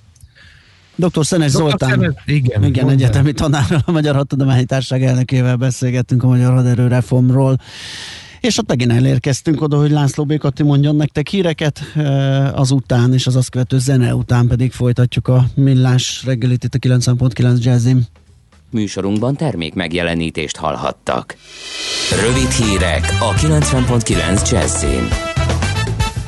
[1.08, 1.26] Dr.
[1.26, 6.54] Szenes Zoltán, Szenes, igen, igen egyetemi tanárral, a Magyar Hadtudományi Társaság elnökével beszélgettünk a Magyar
[6.54, 7.58] Haderő reformról.
[8.40, 11.80] És ott megint elérkeztünk oda, hogy László Békati mondjon nektek híreket,
[12.54, 17.62] azután és az azt követő zene után pedig folytatjuk a millás reggelit itt a 90.9
[17.62, 18.02] Jazzim.
[18.70, 21.36] Műsorunkban termék megjelenítést hallhattak.
[22.20, 25.31] Rövid hírek a 90.9 Jazzin.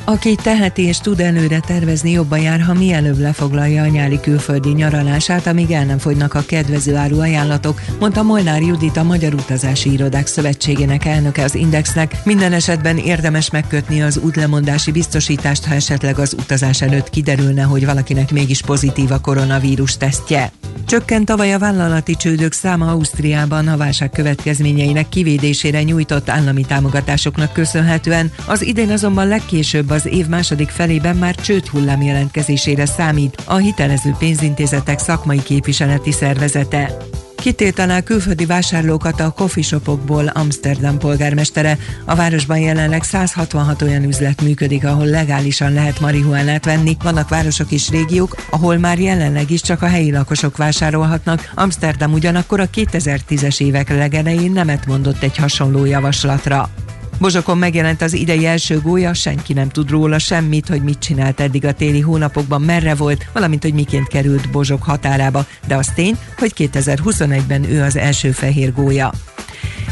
[0.06, 5.46] Aki teheti és tud előre tervezni, jobban jár, ha mielőbb lefoglalja a nyári külföldi nyaralását,
[5.46, 10.26] amíg el nem fogynak a kedvező áru ajánlatok, mondta Molnár Judit a Magyar Utazási Irodák
[10.26, 12.16] Szövetségének elnöke az Indexnek.
[12.24, 18.30] Minden esetben érdemes megkötni az útlemondási biztosítást, ha esetleg az utazás előtt kiderülne, hogy valakinek
[18.30, 20.52] mégis pozitív a koronavírus tesztje.
[20.86, 28.32] Csökkent tavaly a vállalati csődök száma Ausztriában a válság következményeinek kivédésére nyújtott állami támogatásoknak köszönhetően.
[28.46, 34.14] Az idén azonban legkésőbb az év második felében már csőd hullám jelentkezésére számít a hitelező
[34.18, 36.96] pénzintézetek szakmai képviseleti szervezete.
[37.44, 41.78] Kitételnál külföldi vásárlókat a shopokból Amsterdam polgármestere.
[42.04, 46.96] A városban jelenleg 166 olyan üzlet működik, ahol legálisan lehet marihuánát venni.
[47.02, 51.52] Vannak városok és régiók, ahol már jelenleg is csak a helyi lakosok vásárolhatnak.
[51.54, 56.70] Amsterdam ugyanakkor a 2010-es évek legelején nemet mondott egy hasonló javaslatra.
[57.18, 61.64] Bozsokon megjelent az idei első gólya, senki nem tud róla semmit, hogy mit csinált eddig
[61.64, 66.52] a téli hónapokban, merre volt, valamint hogy miként került Bozsok határába, de az tény, hogy
[66.56, 69.12] 2021-ben ő az első fehér gólya.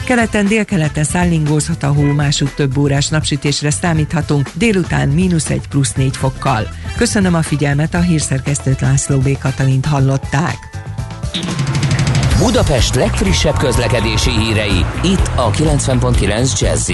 [0.04, 6.16] Keleten, délkeleten szállingózhat a hó, másút több órás napsütésre számíthatunk, délután mínusz egy plusz négy
[6.16, 6.68] fokkal.
[6.96, 9.38] Köszönöm a figyelmet, a hírszerkesztőt László B.
[9.38, 10.56] Katalint hallották.
[12.38, 16.90] Budapest legfrissebb közlekedési hírei, itt a 90.9 jazz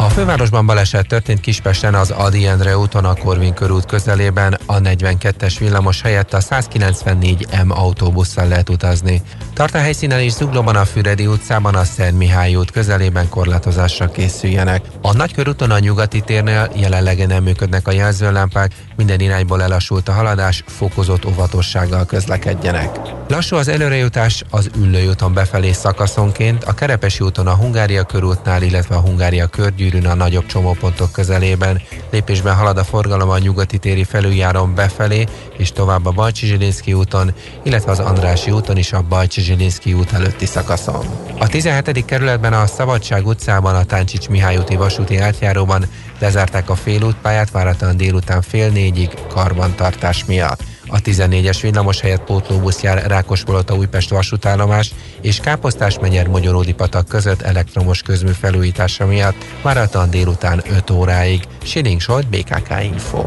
[0.00, 5.56] a fővárosban baleset történt Kispesten az Adi Endre úton a Korvin körút közelében, a 42-es
[5.58, 9.22] villamos helyett a 194M autóbusszal lehet utazni.
[9.58, 14.84] Tart a helyszínen is Zuglóban a Füredi utcában a Szent Mihály út közelében korlátozásra készüljenek.
[15.02, 20.64] A Nagykörúton a nyugati térnél jelenleg nem működnek a jelzőlámpák, minden irányból elassult a haladás,
[20.66, 22.98] fokozott óvatossággal közlekedjenek.
[23.28, 28.94] Lassú az előrejutás az Üllői úton befelé szakaszonként, a Kerepesi úton a Hungária körútnál, illetve
[28.94, 31.82] a Hungária körgyűrűn a nagyobb csomópontok közelében.
[32.10, 37.90] Lépésben halad a forgalom a nyugati téri felüljáron befelé, és tovább a Zsilinszki úton, illetve
[37.90, 41.06] az Andrási úton is a Bajcsi Zsilinszki út előtti szakaszon.
[41.38, 42.04] A 17.
[42.04, 45.84] kerületben a Szabadság utcában a Táncsics Mihály úti vasúti átjáróban
[46.18, 50.60] lezárták a félútpályát váratlan délután fél négyig karbantartás miatt.
[50.86, 57.42] A 14-es villamos helyett pótlóbusz jár Rákospolota Újpest vasútállomás és Káposztás menyer Magyaródi patak között
[57.42, 61.42] elektromos közmű felújítása miatt váratlan délután 5 óráig.
[61.62, 63.26] Siling Solt, BKK Info.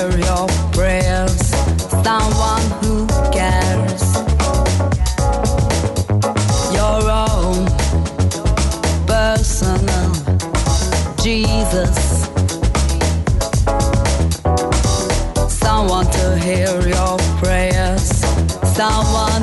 [0.00, 1.36] Hear your prayers.
[2.02, 4.04] Someone who cares.
[6.72, 7.66] Your own
[9.06, 10.12] personal
[11.22, 11.96] Jesus.
[15.48, 18.08] Someone to hear your prayers.
[18.74, 19.42] Someone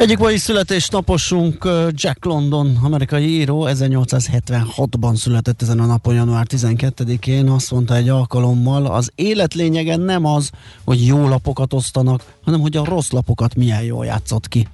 [0.00, 7.48] Egyik mai születésnaposunk Jack London, amerikai író, 1876-ban született ezen a napon, január 12-én.
[7.48, 10.50] Azt mondta egy alkalommal, az élet lényege nem az,
[10.84, 14.68] hogy jó lapokat osztanak, hanem hogy a rossz lapokat milyen jól játszott ki.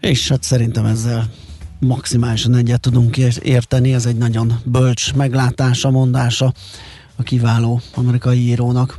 [0.00, 1.30] És hát szerintem ezzel
[1.78, 6.52] maximálisan egyet tudunk ér- érteni, ez egy nagyon bölcs meglátása, mondása
[7.16, 8.98] a kiváló amerikai írónak.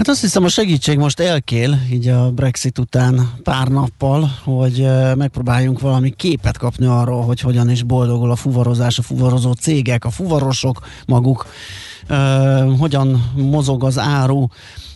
[0.00, 4.86] Hát azt hiszem a segítség most elkél, így a Brexit után pár nappal, hogy
[5.16, 10.10] megpróbáljunk valami képet kapni arról, hogy hogyan is boldogul a fuvarozás, a fuvarozó cégek, a
[10.10, 11.46] fuvarosok maguk,
[12.78, 14.46] hogyan mozog az áru,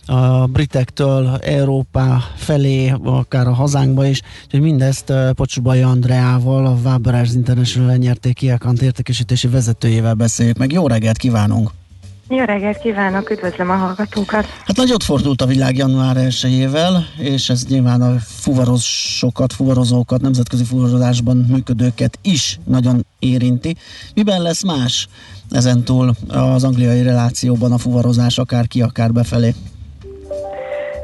[0.05, 7.89] a britektől Európá felé, akár a hazánkba is, úgyhogy mindezt Pocsubai Andreával, a Waberers International
[7.89, 10.71] lenyerték Kiakant értékesítési vezetőjével beszéljük meg.
[10.71, 11.71] Jó reggelt kívánunk!
[12.29, 14.45] Jó reggelt kívánok, üdvözlöm a hallgatókat!
[14.45, 16.67] Hát nagyot fordult a világ január 1
[17.17, 23.75] és ez nyilván a fuvarozókat, fuvarozókat, nemzetközi fuvarozásban működőket is nagyon érinti.
[24.13, 25.07] Miben lesz más
[25.49, 29.53] ezentúl az angliai relációban a fuvarozás, akár ki, akár befelé?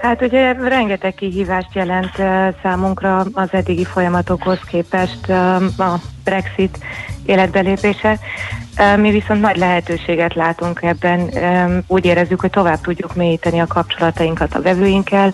[0.01, 2.15] Hát ugye rengeteg kihívást jelent
[2.63, 5.29] számunkra az eddigi folyamatokhoz képest
[5.77, 6.77] a Brexit
[7.25, 8.19] életbelépése.
[8.97, 11.29] Mi viszont nagy lehetőséget látunk ebben.
[11.87, 15.33] Úgy érezzük, hogy tovább tudjuk mélyíteni a kapcsolatainkat a vevőinkkel,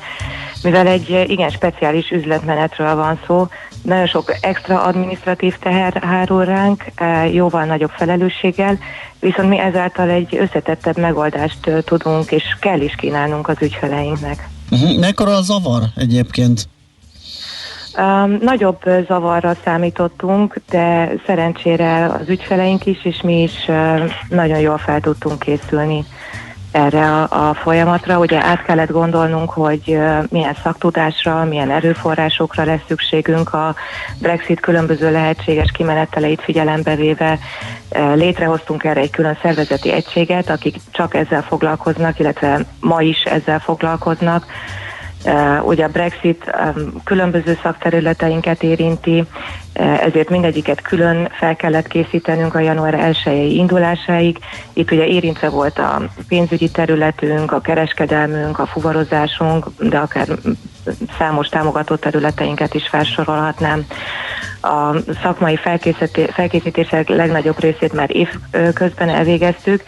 [0.63, 3.47] mivel egy igen speciális üzletmenetről van szó,
[3.83, 6.83] nagyon sok extra administratív teher hárul ránk,
[7.31, 8.77] jóval nagyobb felelősséggel,
[9.19, 14.47] viszont mi ezáltal egy összetettebb megoldást tudunk és kell is kínálnunk az ügyfeleinknek.
[14.71, 14.99] Uh-huh.
[14.99, 16.69] Mekkora a zavar egyébként?
[17.97, 24.77] Um, nagyobb zavarra számítottunk, de szerencsére az ügyfeleink is, és mi is uh, nagyon jól
[24.77, 26.05] fel tudtunk készülni
[26.77, 28.19] erre a, a folyamatra.
[28.19, 29.99] Ugye át kellett gondolnunk, hogy
[30.29, 33.75] milyen szaktudásra, milyen erőforrásokra lesz szükségünk a
[34.21, 37.39] Brexit különböző lehetséges kimeneteleit figyelembe véve.
[38.15, 44.45] Létrehoztunk erre egy külön szervezeti egységet, akik csak ezzel foglalkoznak, illetve ma is ezzel foglalkoznak
[45.63, 46.51] ugye a Brexit
[47.03, 54.37] különböző szakterületeinket érinti, uh, ezért mindegyiket külön fel kellett készítenünk a január 1 indulásáig.
[54.73, 60.27] Itt ugye érintve volt a pénzügyi területünk, a kereskedelmünk, a fuvarozásunk, de akár
[61.17, 63.85] számos támogatott területeinket is felsorolhatnám.
[64.61, 65.59] A szakmai
[66.33, 68.29] felkészítések legnagyobb részét már év
[68.73, 69.83] közben elvégeztük,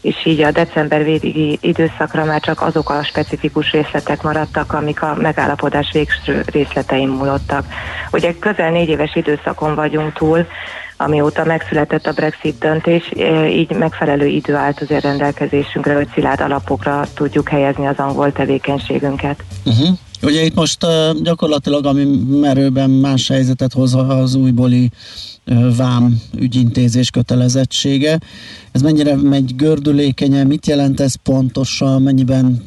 [0.00, 5.14] és így a december végi időszakra már csak azok a specifikus részletek maradtak, amik a
[5.18, 7.66] megállapodás végső részletein múlottak.
[8.12, 10.46] Ugye közel négy éves időszakon vagyunk túl,
[10.96, 13.12] amióta megszületett a Brexit döntés,
[13.48, 19.42] így megfelelő idő állt azért rendelkezésünkre, hogy szilárd alapokra tudjuk helyezni az angol tevékenységünket.
[19.64, 19.98] Uh-huh.
[20.24, 20.86] Ugye itt most
[21.22, 22.04] gyakorlatilag, ami
[22.40, 24.90] merőben más helyzetet hoz az újbóli
[25.76, 28.18] vám ügyintézés kötelezettsége.
[28.72, 32.62] Ez mennyire megy gördülékenyen, mit jelent ez pontosan, mennyiben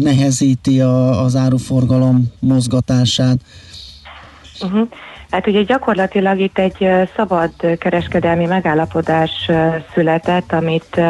[0.00, 3.38] nehezíti a, az áruforgalom mozgatását?
[4.62, 4.88] Uh-huh.
[5.30, 9.50] Hát ugye gyakorlatilag itt egy szabad kereskedelmi megállapodás
[9.94, 11.00] született, amit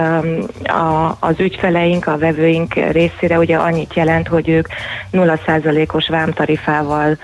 [1.21, 4.66] az ügyfeleink, a vevőink részére ugye annyit jelent, hogy ők
[5.12, 7.16] 0%-os vámtarifával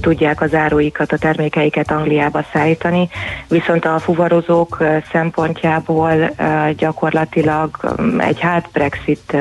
[0.00, 3.08] tudják az áruikat, a termékeiket Angliába szállítani,
[3.48, 4.82] viszont a fuvarozók
[5.12, 6.30] szempontjából
[6.76, 9.36] gyakorlatilag egy hát Brexit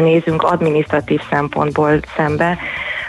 [0.00, 2.58] nézünk adminisztratív szempontból szembe,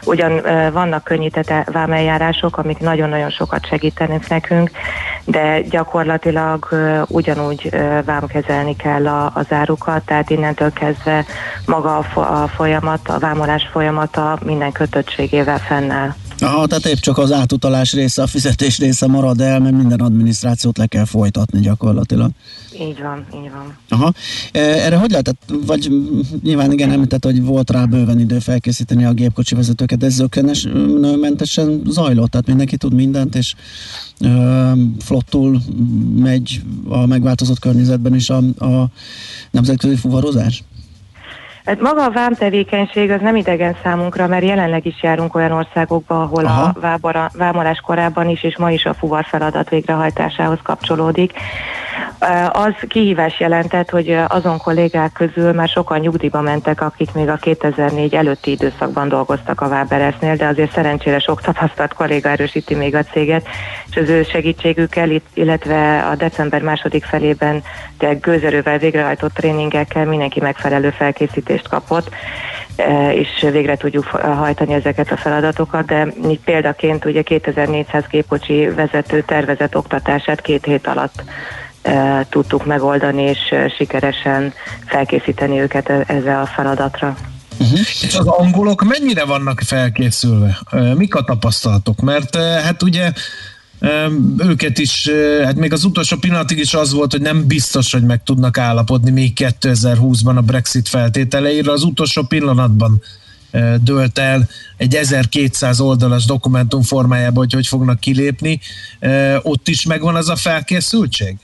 [0.03, 0.41] Ugyan
[0.73, 4.71] vannak könnyített vámeljárások, amik nagyon-nagyon sokat segítenek nekünk,
[5.25, 6.67] de gyakorlatilag
[7.07, 7.69] ugyanúgy
[8.05, 11.25] vámkezelni kell a, az árukat, tehát innentől kezdve
[11.65, 16.13] maga a folyamat, a vámolás folyamata minden kötöttségével fennáll.
[16.41, 20.77] Aha, tehát épp csak az átutalás része, a fizetés része marad el, mert minden adminisztrációt
[20.77, 22.31] le kell folytatni gyakorlatilag.
[22.73, 23.77] Így van, így van.
[23.89, 24.13] Aha.
[24.51, 25.91] E, erre hogy lehetett, vagy
[26.43, 31.81] nyilván igen, említett, hogy volt rá bőven idő felkészíteni a gépkocsi vezetőket, de ez zökkenőmentesen
[31.85, 33.55] zajlott, tehát mindenki tud mindent, és
[34.19, 35.61] ö, flottul
[36.15, 38.89] megy a megváltozott környezetben is a, a
[39.51, 40.63] nemzetközi fuvarozás?
[41.69, 46.45] Hát maga a vámtevékenység az nem idegen számunkra, mert jelenleg is járunk olyan országokba, ahol
[46.45, 46.61] Aha.
[46.61, 51.33] a vábara, vámolás korábban is és ma is a fuvar feladat végrehajtásához kapcsolódik.
[52.51, 58.15] Az kihívás jelentett, hogy azon kollégák közül már sokan nyugdíjba mentek, akik még a 2004
[58.15, 63.47] előtti időszakban dolgoztak a Váberesnél, de azért szerencsére sok tapasztalt kolléga erősíti még a céget,
[63.89, 67.63] és az ő segítségükkel, illetve a december második felében
[67.99, 70.89] de gőzerővel végrehajtott tréningekkel mindenki megfelelő
[71.59, 72.09] felkészítést kapott,
[73.13, 79.75] és végre tudjuk hajtani ezeket a feladatokat, de mi példaként ugye 2400 gépkocsi vezető tervezett
[79.75, 81.23] oktatását két hét alatt
[82.29, 84.53] tudtuk megoldani, és sikeresen
[84.85, 87.15] felkészíteni őket e-, ezzel a feladatra.
[87.59, 87.79] Uh-huh.
[87.79, 90.57] És az angolok mennyire vannak felkészülve?
[90.95, 92.01] Mik a tapasztalatok?
[92.01, 93.11] Mert hát ugye
[94.37, 95.09] őket is,
[95.43, 99.11] hát még az utolsó pillanatig is az volt, hogy nem biztos, hogy meg tudnak állapodni
[99.11, 101.71] még 2020-ban a Brexit feltételeire.
[101.71, 103.01] Az utolsó pillanatban
[103.83, 108.59] dölt el egy 1200 oldalas dokumentum formájában, hogy hogy fognak kilépni.
[109.41, 111.37] Ott is megvan az a felkészültség?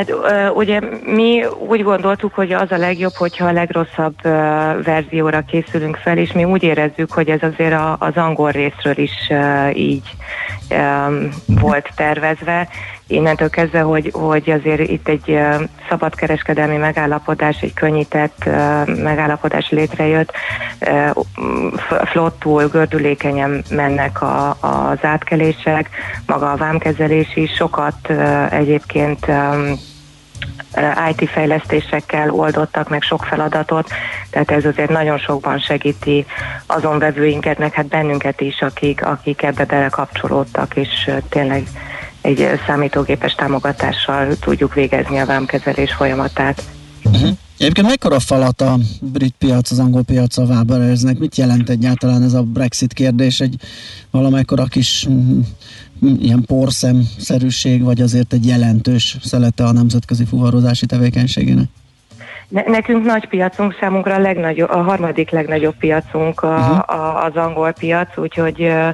[0.00, 0.14] Hát
[0.54, 4.22] ugye mi úgy gondoltuk, hogy az a legjobb, hogyha a legrosszabb
[4.84, 9.30] verzióra készülünk fel, és mi úgy érezzük, hogy ez azért a, az angol részről is
[9.74, 10.14] így
[11.46, 12.68] volt tervezve.
[13.10, 15.38] Innentől kezdve, hogy, hogy azért itt egy
[15.88, 18.44] szabadkereskedelmi megállapodás, egy könnyített
[18.86, 20.32] megállapodás létrejött,
[22.04, 25.88] flottul, gördülékenyen mennek a, az átkelések,
[26.26, 28.10] maga a vámkezelés is sokat
[28.50, 29.26] egyébként
[31.10, 33.88] IT fejlesztésekkel oldottak meg sok feladatot,
[34.30, 36.26] tehát ez azért nagyon sokban segíti
[36.66, 41.62] azon vevőinket, meg hát bennünket is, akik, akik ebbe belekapcsolódtak, és tényleg
[42.20, 46.62] egy számítógépes támogatással tudjuk végezni a vámkezelés folyamatát.
[47.04, 47.30] Uh-huh.
[47.58, 51.18] Egyébként mekkora falat a brit piac, az angol piac a Waberereznek?
[51.18, 53.40] Mit jelent egyáltalán ez a Brexit kérdés?
[53.40, 53.54] Egy
[54.10, 55.08] valamekkora kis
[56.20, 61.66] ilyen porszemszerűség, vagy azért egy jelentős szelete a nemzetközi fuvarozási tevékenységének?
[62.48, 66.98] Ne, nekünk nagy piacunk, számunkra a, legnagyobb, a harmadik legnagyobb piacunk a, Mhm.
[67.00, 68.88] a, az angol piac, úgyhogy ö,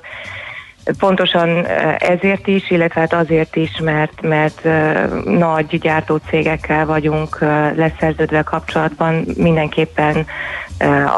[0.99, 7.74] pontosan ö, ezért is, illetve hát azért is, mert, mert ö, nagy gyártócégekkel vagyunk ö,
[7.74, 10.26] leszerződve kapcsolatban, mindenképpen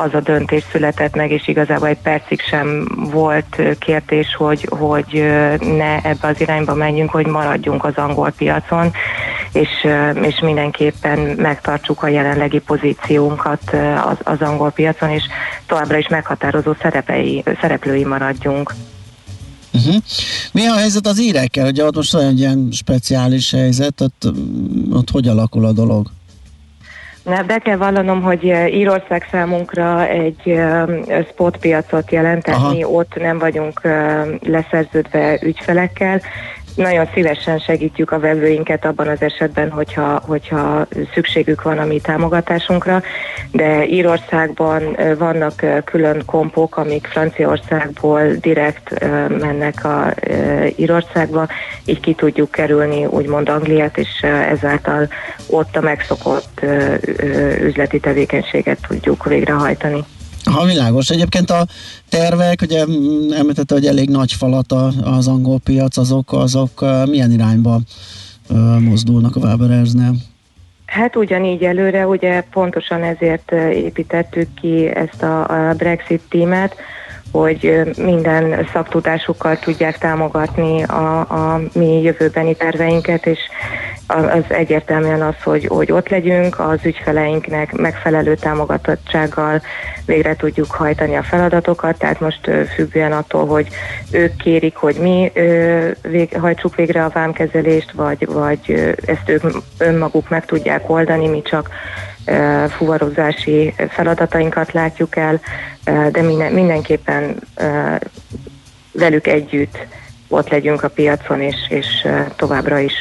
[0.05, 5.97] az a döntés született meg, és igazából egy percig sem volt kérdés, hogy, hogy ne
[5.97, 8.91] ebbe az irányba menjünk, hogy maradjunk az angol piacon,
[9.53, 9.87] és,
[10.23, 15.23] és mindenképpen megtartsuk a jelenlegi pozíciónkat az, az angol piacon, és
[15.67, 18.73] továbbra is meghatározó szerepei, szereplői maradjunk.
[19.73, 20.03] Uh-huh.
[20.53, 21.67] Mi a helyzet az írekkel?
[21.67, 26.11] Ugye ott most olyan ilyen speciális helyzet, ott, mm, ott hogy alakul a dolog?
[27.23, 32.73] Na, be kell vallanom, hogy eh, Írország számunkra egy um, spot piacot jelent, tehát Aha.
[32.73, 33.81] mi ott nem vagyunk
[34.43, 36.21] leszerződve ügyfelekkel.
[36.79, 43.03] Nagyon szívesen segítjük a vevőinket abban az esetben, hogyha, hogyha szükségük van a mi támogatásunkra,
[43.53, 50.15] de Írországban vannak külön kompok, amik Franciaországból direkt mennek a
[50.77, 51.49] Írországba,
[51.85, 55.09] így ki tudjuk kerülni úgymond Angliát, és ezáltal
[55.47, 56.61] ott a megszokott
[57.61, 60.05] üzleti tevékenységet tudjuk végrehajtani.
[60.53, 61.11] Ha világos.
[61.11, 61.67] Egyébként a
[62.09, 64.73] tervek, ugye mm, említette, hogy elég nagy falat
[65.03, 67.81] az angol piac, azok, azok milyen irányba
[68.79, 70.15] mozdulnak a Wabererznél?
[70.87, 76.75] Hát ugyanígy előre, ugye pontosan ezért építettük ki ezt a Brexit tímet,
[77.33, 83.39] hogy minden szaktudásukkal tudják támogatni a, a mi jövőbeni terveinket, és
[84.07, 89.63] az egyértelműen az, hogy, hogy ott legyünk, az ügyfeleinknek megfelelő támogatottsággal
[90.07, 93.69] végre tudjuk hajtani a feladatokat, tehát most függően attól, hogy
[94.11, 95.33] ők kérik, hogy mi
[96.03, 99.43] vég, hajtsuk végre a vámkezelést, vagy, vagy ezt ők
[99.79, 101.71] önmaguk meg tudják oldani, mi csak
[102.69, 105.41] fuvarozási feladatainkat látjuk el,
[105.85, 107.37] de minden, mindenképpen
[108.93, 109.79] velük együtt
[110.29, 111.87] ott legyünk a piacon, és, és
[112.37, 112.93] továbbra is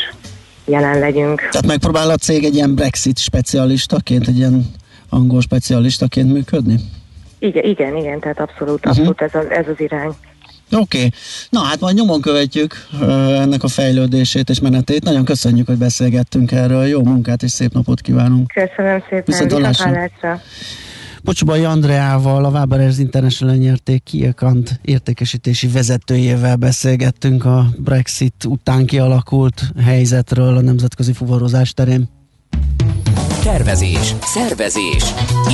[0.66, 1.40] jelen legyünk.
[1.40, 4.66] Tehát megpróbál a cég egy ilyen Brexit specialistaként, egy ilyen
[5.10, 6.76] angol specialistaként működni?
[7.40, 8.90] Igen, igen, igen, tehát abszolút, Mhm.
[8.90, 10.12] abszolút ez, az, ez az irány.
[10.72, 10.98] Oké.
[10.98, 11.12] Okay.
[11.50, 15.04] Na hát majd nyomon követjük ö, ennek a fejlődését és menetét.
[15.04, 16.86] Nagyon köszönjük, hogy beszélgettünk erről.
[16.86, 18.52] Jó munkát és szép napot kívánunk.
[18.54, 20.42] Köszönöm szépen, Viszont hallásra.
[21.24, 30.58] Pocsobai Andreával, a Waberers International nyerték Kiekant értékesítési vezetőjével beszélgettünk a Brexit után kialakult helyzetről
[30.58, 32.17] a nemzetközi fuvarozás terén.
[33.48, 35.04] Tervezés, szervezés,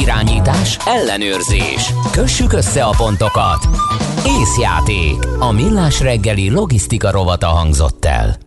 [0.02, 1.94] irányítás, ellenőrzés.
[2.12, 3.68] Kössük össze a pontokat.
[4.26, 5.26] Észjáték.
[5.40, 8.38] A millás reggeli logisztika rovata hangzott el.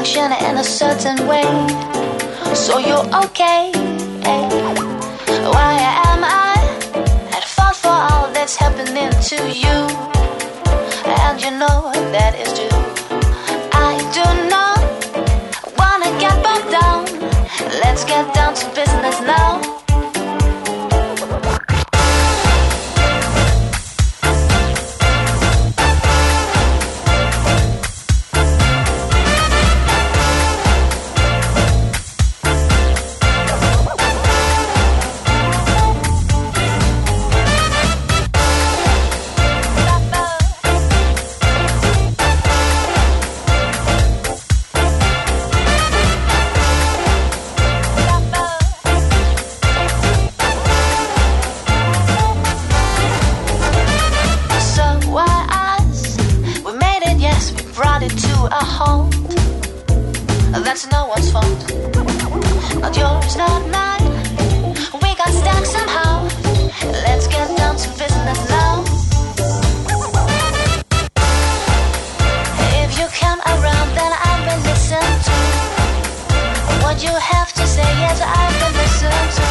[0.00, 1.44] Function in a certain way?
[2.54, 3.70] So you're okay.
[5.54, 5.72] Why
[6.10, 6.54] am I
[7.36, 9.78] at fault for all that's happening to you?
[11.20, 12.80] And you know that is true.
[13.88, 14.80] I do not
[15.78, 17.04] wanna get bogged down.
[17.82, 19.89] Let's get down to business now.
[58.00, 59.12] body to a halt.
[60.64, 61.60] That's no one's fault.
[62.80, 64.08] Not yours, not mine.
[65.02, 66.24] We got stuck somehow.
[67.04, 68.84] Let's get down to business now.
[72.82, 75.36] If you come around, then I will listen to
[76.82, 77.88] what you have to say.
[78.04, 79.44] Yes, I will listen to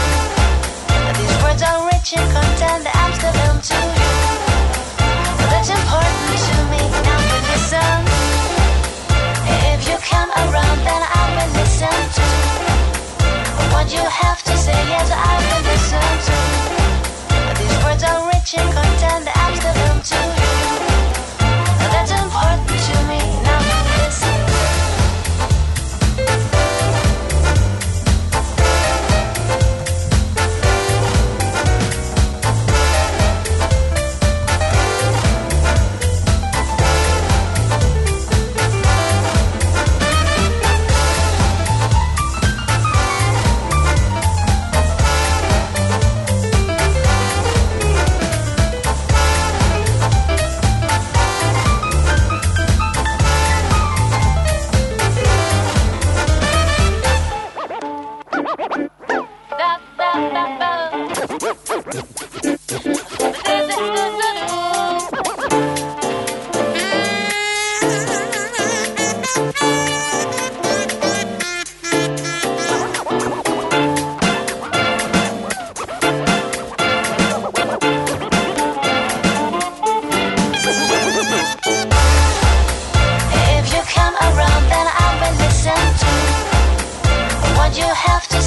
[1.20, 2.88] these words are rich in content.
[2.94, 4.09] I'm still into you.
[13.80, 14.80] What you have to say.
[14.90, 16.38] Yes, I will listen to.
[17.60, 19.28] These words are rich in content.
[19.34, 20.59] I'm still into you.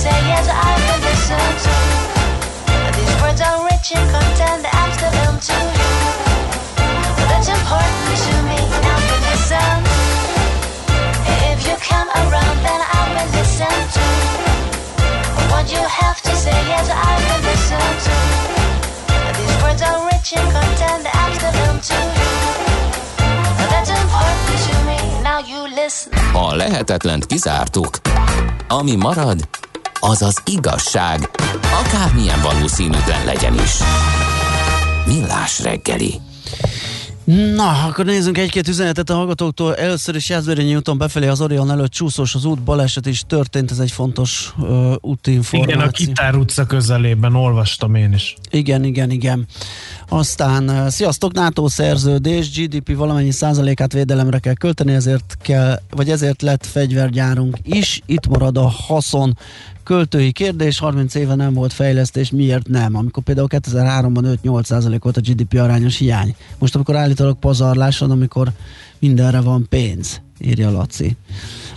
[0.03, 0.19] Say.
[0.33, 1.75] Yes, I will listen to.
[2.99, 4.63] These words are rich in content.
[4.81, 5.91] I'm still into you.
[7.31, 8.59] That's important to me.
[8.87, 9.79] Now you listen.
[11.51, 14.05] If you come around, then I will listen to
[15.53, 16.59] what you have to say.
[16.73, 18.15] Yes, I will listen to.
[19.39, 21.05] These words are rich in content.
[21.21, 22.33] I'm still into to you.
[26.35, 27.99] A lehetetlent kizártuk.
[28.69, 29.41] Ami marad,
[30.05, 31.31] az az igazság,
[31.85, 33.79] akármilyen valószínűtlen legyen is.
[35.07, 36.21] Millás reggeli.
[37.55, 39.77] Na, akkor nézzünk egy-két üzenetet a hallgatóktól.
[39.77, 43.79] Először is Jászberényi úton befelé az Orion előtt csúszós az út, baleset is történt, ez
[43.79, 45.75] egy fontos uh, útinformáció.
[45.75, 48.37] Igen, a Kitár utca közelében olvastam én is.
[48.51, 49.47] Igen, igen, igen.
[50.09, 56.43] Aztán, uh, sziasztok, NATO szerződés, GDP valamennyi százalékát védelemre kell költeni, ezért kell, vagy ezért
[56.43, 59.37] lett fegyvergyárunk is, itt marad a haszon.
[59.85, 62.97] Költői kérdés, 30 éve nem volt fejlesztés, miért nem?
[62.97, 66.35] Amikor például 2003-ban 5-8 százalék volt a GDP arányos hiány.
[66.59, 68.49] Most amikor állítólag pazarlás van, amikor
[68.99, 71.17] mindenre van pénz, írja Laci.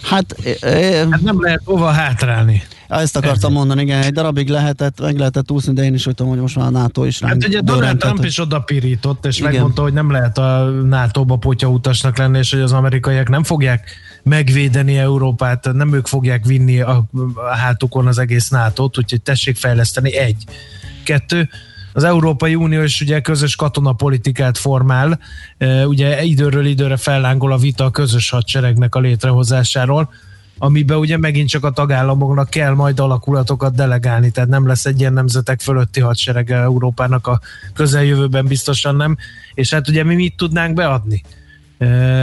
[0.01, 2.63] Hát, e, e, Hát nem lehet hova hátrálni.
[2.87, 6.31] ezt akartam mondani, igen, egy darabig lehetett, meg lehetett úszni, de én is úgy tudom,
[6.31, 9.25] hogy most már a NATO is ránk Hát ugye Donald Trump hogy- is oda pirított,
[9.25, 9.51] és Igen.
[9.51, 13.89] megmondta, hogy nem lehet a NATO-ba potya utasnak lenni, és hogy az amerikaiak nem fogják
[14.25, 17.03] megvédeni Európát, nem ők fogják vinni a,
[17.35, 20.43] a hátukon az egész NATO-t, úgyhogy tessék fejleszteni egy.
[21.03, 21.49] Kettő,
[21.93, 25.19] az Európai Unió is ugye közös katonapolitikát formál,
[25.57, 30.09] E, ugye időről időre fellángol a vita a közös hadseregnek a létrehozásáról,
[30.57, 35.13] amiben ugye megint csak a tagállamoknak kell majd alakulatokat delegálni, tehát nem lesz egy ilyen
[35.13, 37.39] nemzetek fölötti hadserege Európának a
[37.73, 39.17] közeljövőben biztosan nem,
[39.53, 41.21] és hát ugye mi mit tudnánk beadni,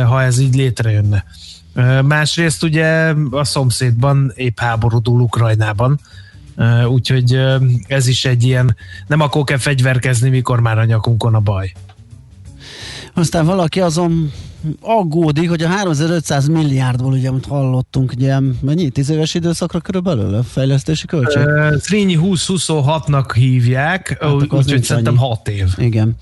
[0.06, 1.24] ha ez így létrejönne.
[2.04, 6.00] Másrészt ugye a szomszédban épp háború dúl Ukrajnában,
[6.88, 7.40] úgyhogy
[7.86, 8.76] ez is egy ilyen,
[9.06, 11.72] nem akkor kell fegyverkezni, mikor már a nyakunkon a baj.
[13.14, 14.32] Aztán valaki azon
[14.80, 20.42] aggódik, hogy a 3500 milliárdból, ugye, amit hallottunk, ugye, mennyi, 10 éves időszakra körülbelül a
[20.42, 21.42] fejlesztési költség?
[21.80, 25.28] Srínyi 2026-nak hívják, Hát úgyhogy szerintem annyi.
[25.28, 25.68] 6 év.
[25.76, 26.16] Igen.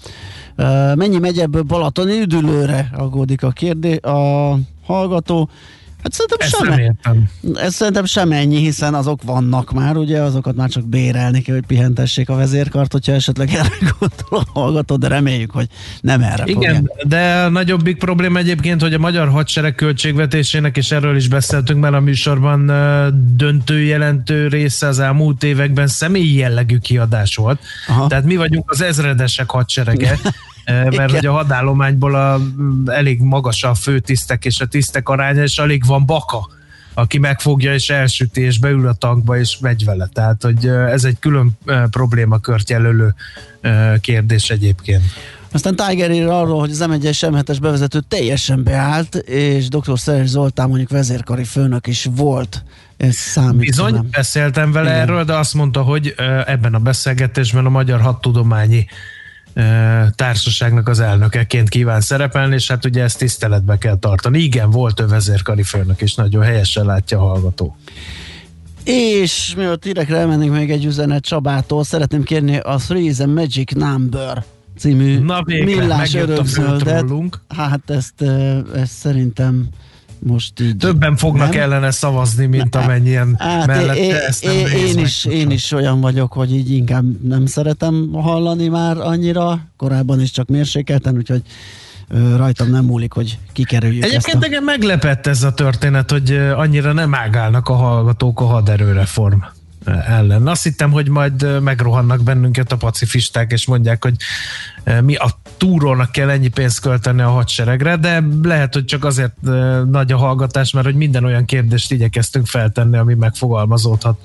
[0.95, 5.51] Mennyi megy ebből Balatoni üdülőre, aggódik a kérdé, a hallgató.
[6.03, 7.29] Hát szerintem Ezt sem, nem értem.
[7.55, 11.67] ez szerintem sem ennyi, hiszen azok vannak már, ugye, azokat már csak bérelni kell, hogy
[11.67, 15.67] pihentessék a vezérkart, hogyha esetleg erre gondol a hallgató, de reméljük, hogy
[16.01, 17.07] nem erre Igen, fogja.
[17.07, 21.95] de a nagyobbik probléma egyébként, hogy a magyar hadsereg költségvetésének, és erről is beszéltünk már
[21.95, 22.67] a műsorban,
[23.37, 27.61] döntő jelentő része az elmúlt években személyi jellegű kiadás volt.
[27.89, 28.07] Aha.
[28.07, 30.19] Tehát mi vagyunk az ezredesek hadserege,
[30.65, 31.11] mert Igen.
[31.11, 32.41] hogy a hadállományból a,
[32.87, 36.49] elég magas a főtisztek és a tisztek aránya, és alig van baka
[36.95, 40.09] aki megfogja és elsüti, és beül a tankba, és megy vele.
[40.13, 41.59] Tehát, hogy ez egy külön
[41.91, 43.15] problémakört jelölő
[44.01, 45.03] kérdés egyébként.
[45.53, 49.99] Aztán Tiger ír arról, hogy az M1-es M7-es bevezető teljesen beállt, és dr.
[49.99, 52.65] Szeres Zoltán mondjuk vezérkari főnök is volt.
[52.97, 53.61] Ez számít.
[53.61, 54.09] Bizony, nem?
[54.11, 55.01] beszéltem vele Igen.
[55.01, 56.15] erről, de azt mondta, hogy
[56.47, 58.87] ebben a beszélgetésben a Magyar Hadtudományi
[60.15, 64.39] Társaságnak az elnökeként kíván szerepelni, és hát ugye ezt tiszteletbe kell tartani.
[64.39, 67.77] Igen, volt ő vezérkari főnök, és nagyon helyesen látja a hallgató.
[68.85, 73.73] És mielőtt hírekre elmennénk még egy üzenet Csabától, szeretném kérni a Three is a Magic
[73.73, 74.45] Number
[74.79, 77.41] című Na végre, millás főtrollunk.
[77.49, 78.23] Hát ezt,
[78.75, 79.69] ezt szerintem
[80.23, 80.77] most így...
[80.77, 81.61] Többen fognak Nem?
[81.61, 85.73] ellene szavazni, mint amennyien Hát mellette én, ezt nem én, nehéz én, is, én is
[85.73, 91.43] olyan vagyok, hogy így inkább nem szeretem hallani már annyira, korábban is csak mérsékelten, úgyhogy
[92.37, 94.47] rajtam nem múlik, hogy kikerüljük Egyébként ezt a...
[94.47, 99.39] engem meglepett ez a történet, hogy annyira nem ágálnak a hallgatók a haderőreform
[100.07, 100.47] ellen.
[100.47, 104.15] Azt hittem, hogy majd megrohannak bennünket a pacifisták, és mondják, hogy
[105.01, 109.33] mi a túrónak kell ennyi pénzt költeni a hadseregre, de lehet, hogy csak azért
[109.91, 114.19] nagy a hallgatás, mert hogy minden olyan kérdést igyekeztünk feltenni, ami megfogalmazódhat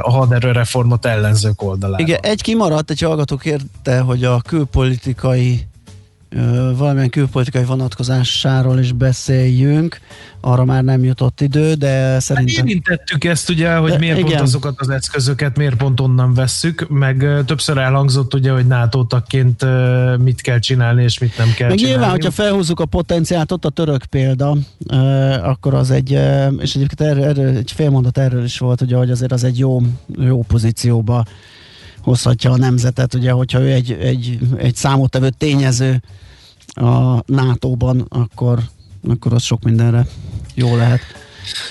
[0.00, 2.02] a haderőreformot ellenzők oldalára.
[2.02, 5.66] Igen, egy kimaradt, egy hallgató kérte, hogy a külpolitikai
[6.76, 9.98] valamilyen külpolitikai vonatkozásáról is beszéljünk.
[10.40, 12.66] Arra már nem jutott idő, de Hát szerintem...
[12.66, 14.30] érintettük ezt ugye, hogy De miért igen.
[14.30, 19.66] pont azokat az eszközöket, miért pont onnan vesszük, meg többször elhangzott ugye, hogy NATO tagként
[20.18, 21.96] mit kell csinálni, és mit nem kell Meg csinálni.
[21.96, 24.56] nyilván, hogyha felhúzzuk a potenciált, ott a török példa,
[25.42, 26.10] akkor az egy,
[26.58, 29.58] és egyébként erről, erről, egy fél mondat erről is volt, ugye, hogy azért az egy
[29.58, 29.82] jó,
[30.18, 31.24] jó pozícióba
[32.00, 36.02] hozhatja a nemzetet, ugye, hogyha ő egy, egy, egy számottevő tényező
[36.76, 38.58] a NATO-ban, akkor,
[39.08, 40.06] akkor az sok mindenre
[40.54, 41.00] jó lehet.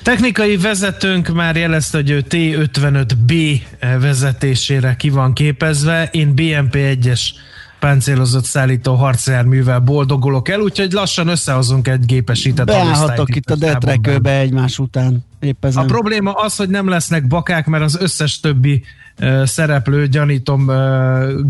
[0.04, 3.62] Technikai vezetőnk már jelezte, hogy ő T-55B
[4.00, 6.10] vezetésére ki van képezve.
[6.12, 7.22] Én BMP-1-es
[7.80, 14.80] páncélozott szállító harcjárművel boldogulok el, úgyhogy lassan összehozunk egy gépesített Beállhatok itt a detrekőbe egymás
[14.80, 15.26] után.
[15.40, 15.84] Épp ezen.
[15.84, 18.84] A probléma az, hogy nem lesznek bakák, mert az összes többi
[19.44, 20.72] szereplő, gyanítom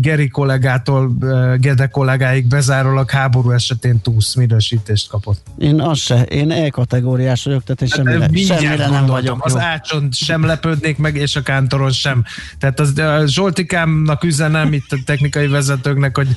[0.00, 1.16] Geri kollégától
[1.58, 5.40] Gede kollégáig bezárólag háború esetén túsz minősítést kapott.
[5.58, 9.58] Én az se, én E-kategóriás vagyok, tehát én semmire, Hát, semmire nem vagyok Az jó.
[9.58, 12.24] ácson sem lepődnék meg, és a kántoron sem.
[12.58, 16.28] Tehát az ö, Zsoltikámnak üzenem itt a technikai vezetőknek, hogy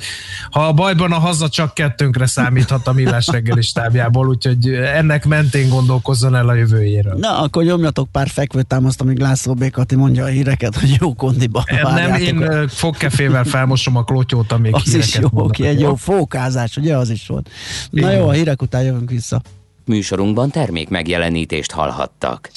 [0.50, 5.68] ha a bajban a haza csak kettőnkre számíthat a millás reggeli stábjából, úgyhogy ennek mentén
[5.68, 7.14] gondolkozzon el a jövőjéről.
[7.14, 12.14] Na, akkor nyomjatok pár fekvőtámaszt, amíg László Békati mondja a híreket, hogy jó kondiba Nem,
[12.14, 15.52] én fogkefével felmosom a klotyót, amíg Az is jó, mondanak.
[15.52, 17.50] ki egy jó fókázás, ugye az is volt.
[17.90, 19.40] Na jó, a hírek után jövünk vissza.
[19.84, 22.50] Műsorunkban termék megjelenítést hallhattak.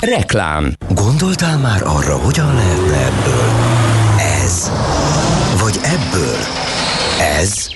[0.00, 0.72] Reklám.
[0.94, 3.48] Gondoltál már arra, hogyan lehetne ebből?
[4.44, 4.70] Ez.
[5.60, 6.38] Vagy ebből?
[7.40, 7.75] Ez.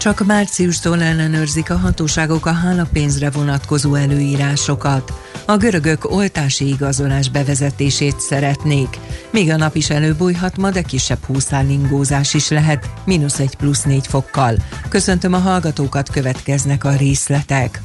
[0.00, 5.12] Csak márciustól ellenőrzik a hatóságok a hálapénzre vonatkozó előírásokat.
[5.46, 8.98] A görögök oltási igazolás bevezetését szeretnék.
[9.30, 14.06] Még a nap is előbújhat ma, de kisebb húszállingózás is lehet, mínusz egy plusz négy
[14.06, 14.56] fokkal.
[14.88, 17.80] Köszöntöm a hallgatókat, következnek a részletek.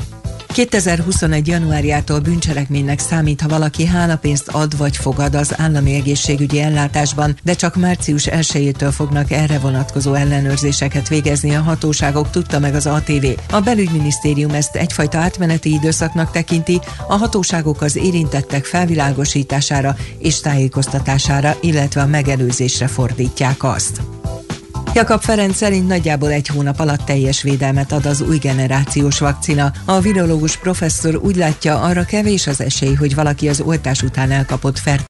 [0.55, 1.47] 2021.
[1.47, 7.75] januárjától bűncselekménynek számít, ha valaki hálapénzt ad vagy fogad az állami egészségügyi ellátásban, de csak
[7.75, 13.25] március 1-től fognak erre vonatkozó ellenőrzéseket végezni a hatóságok, tudta meg az ATV.
[13.51, 22.01] A belügyminisztérium ezt egyfajta átmeneti időszaknak tekinti, a hatóságok az érintettek felvilágosítására és tájékoztatására, illetve
[22.01, 24.01] a megelőzésre fordítják azt.
[24.95, 29.71] Jakab Ferenc szerint nagyjából egy hónap alatt teljes védelmet ad az új generációs vakcina.
[29.85, 34.79] A virológus professzor úgy látja, arra kevés az esély, hogy valaki az oltás után elkapott
[34.79, 35.03] fertőzést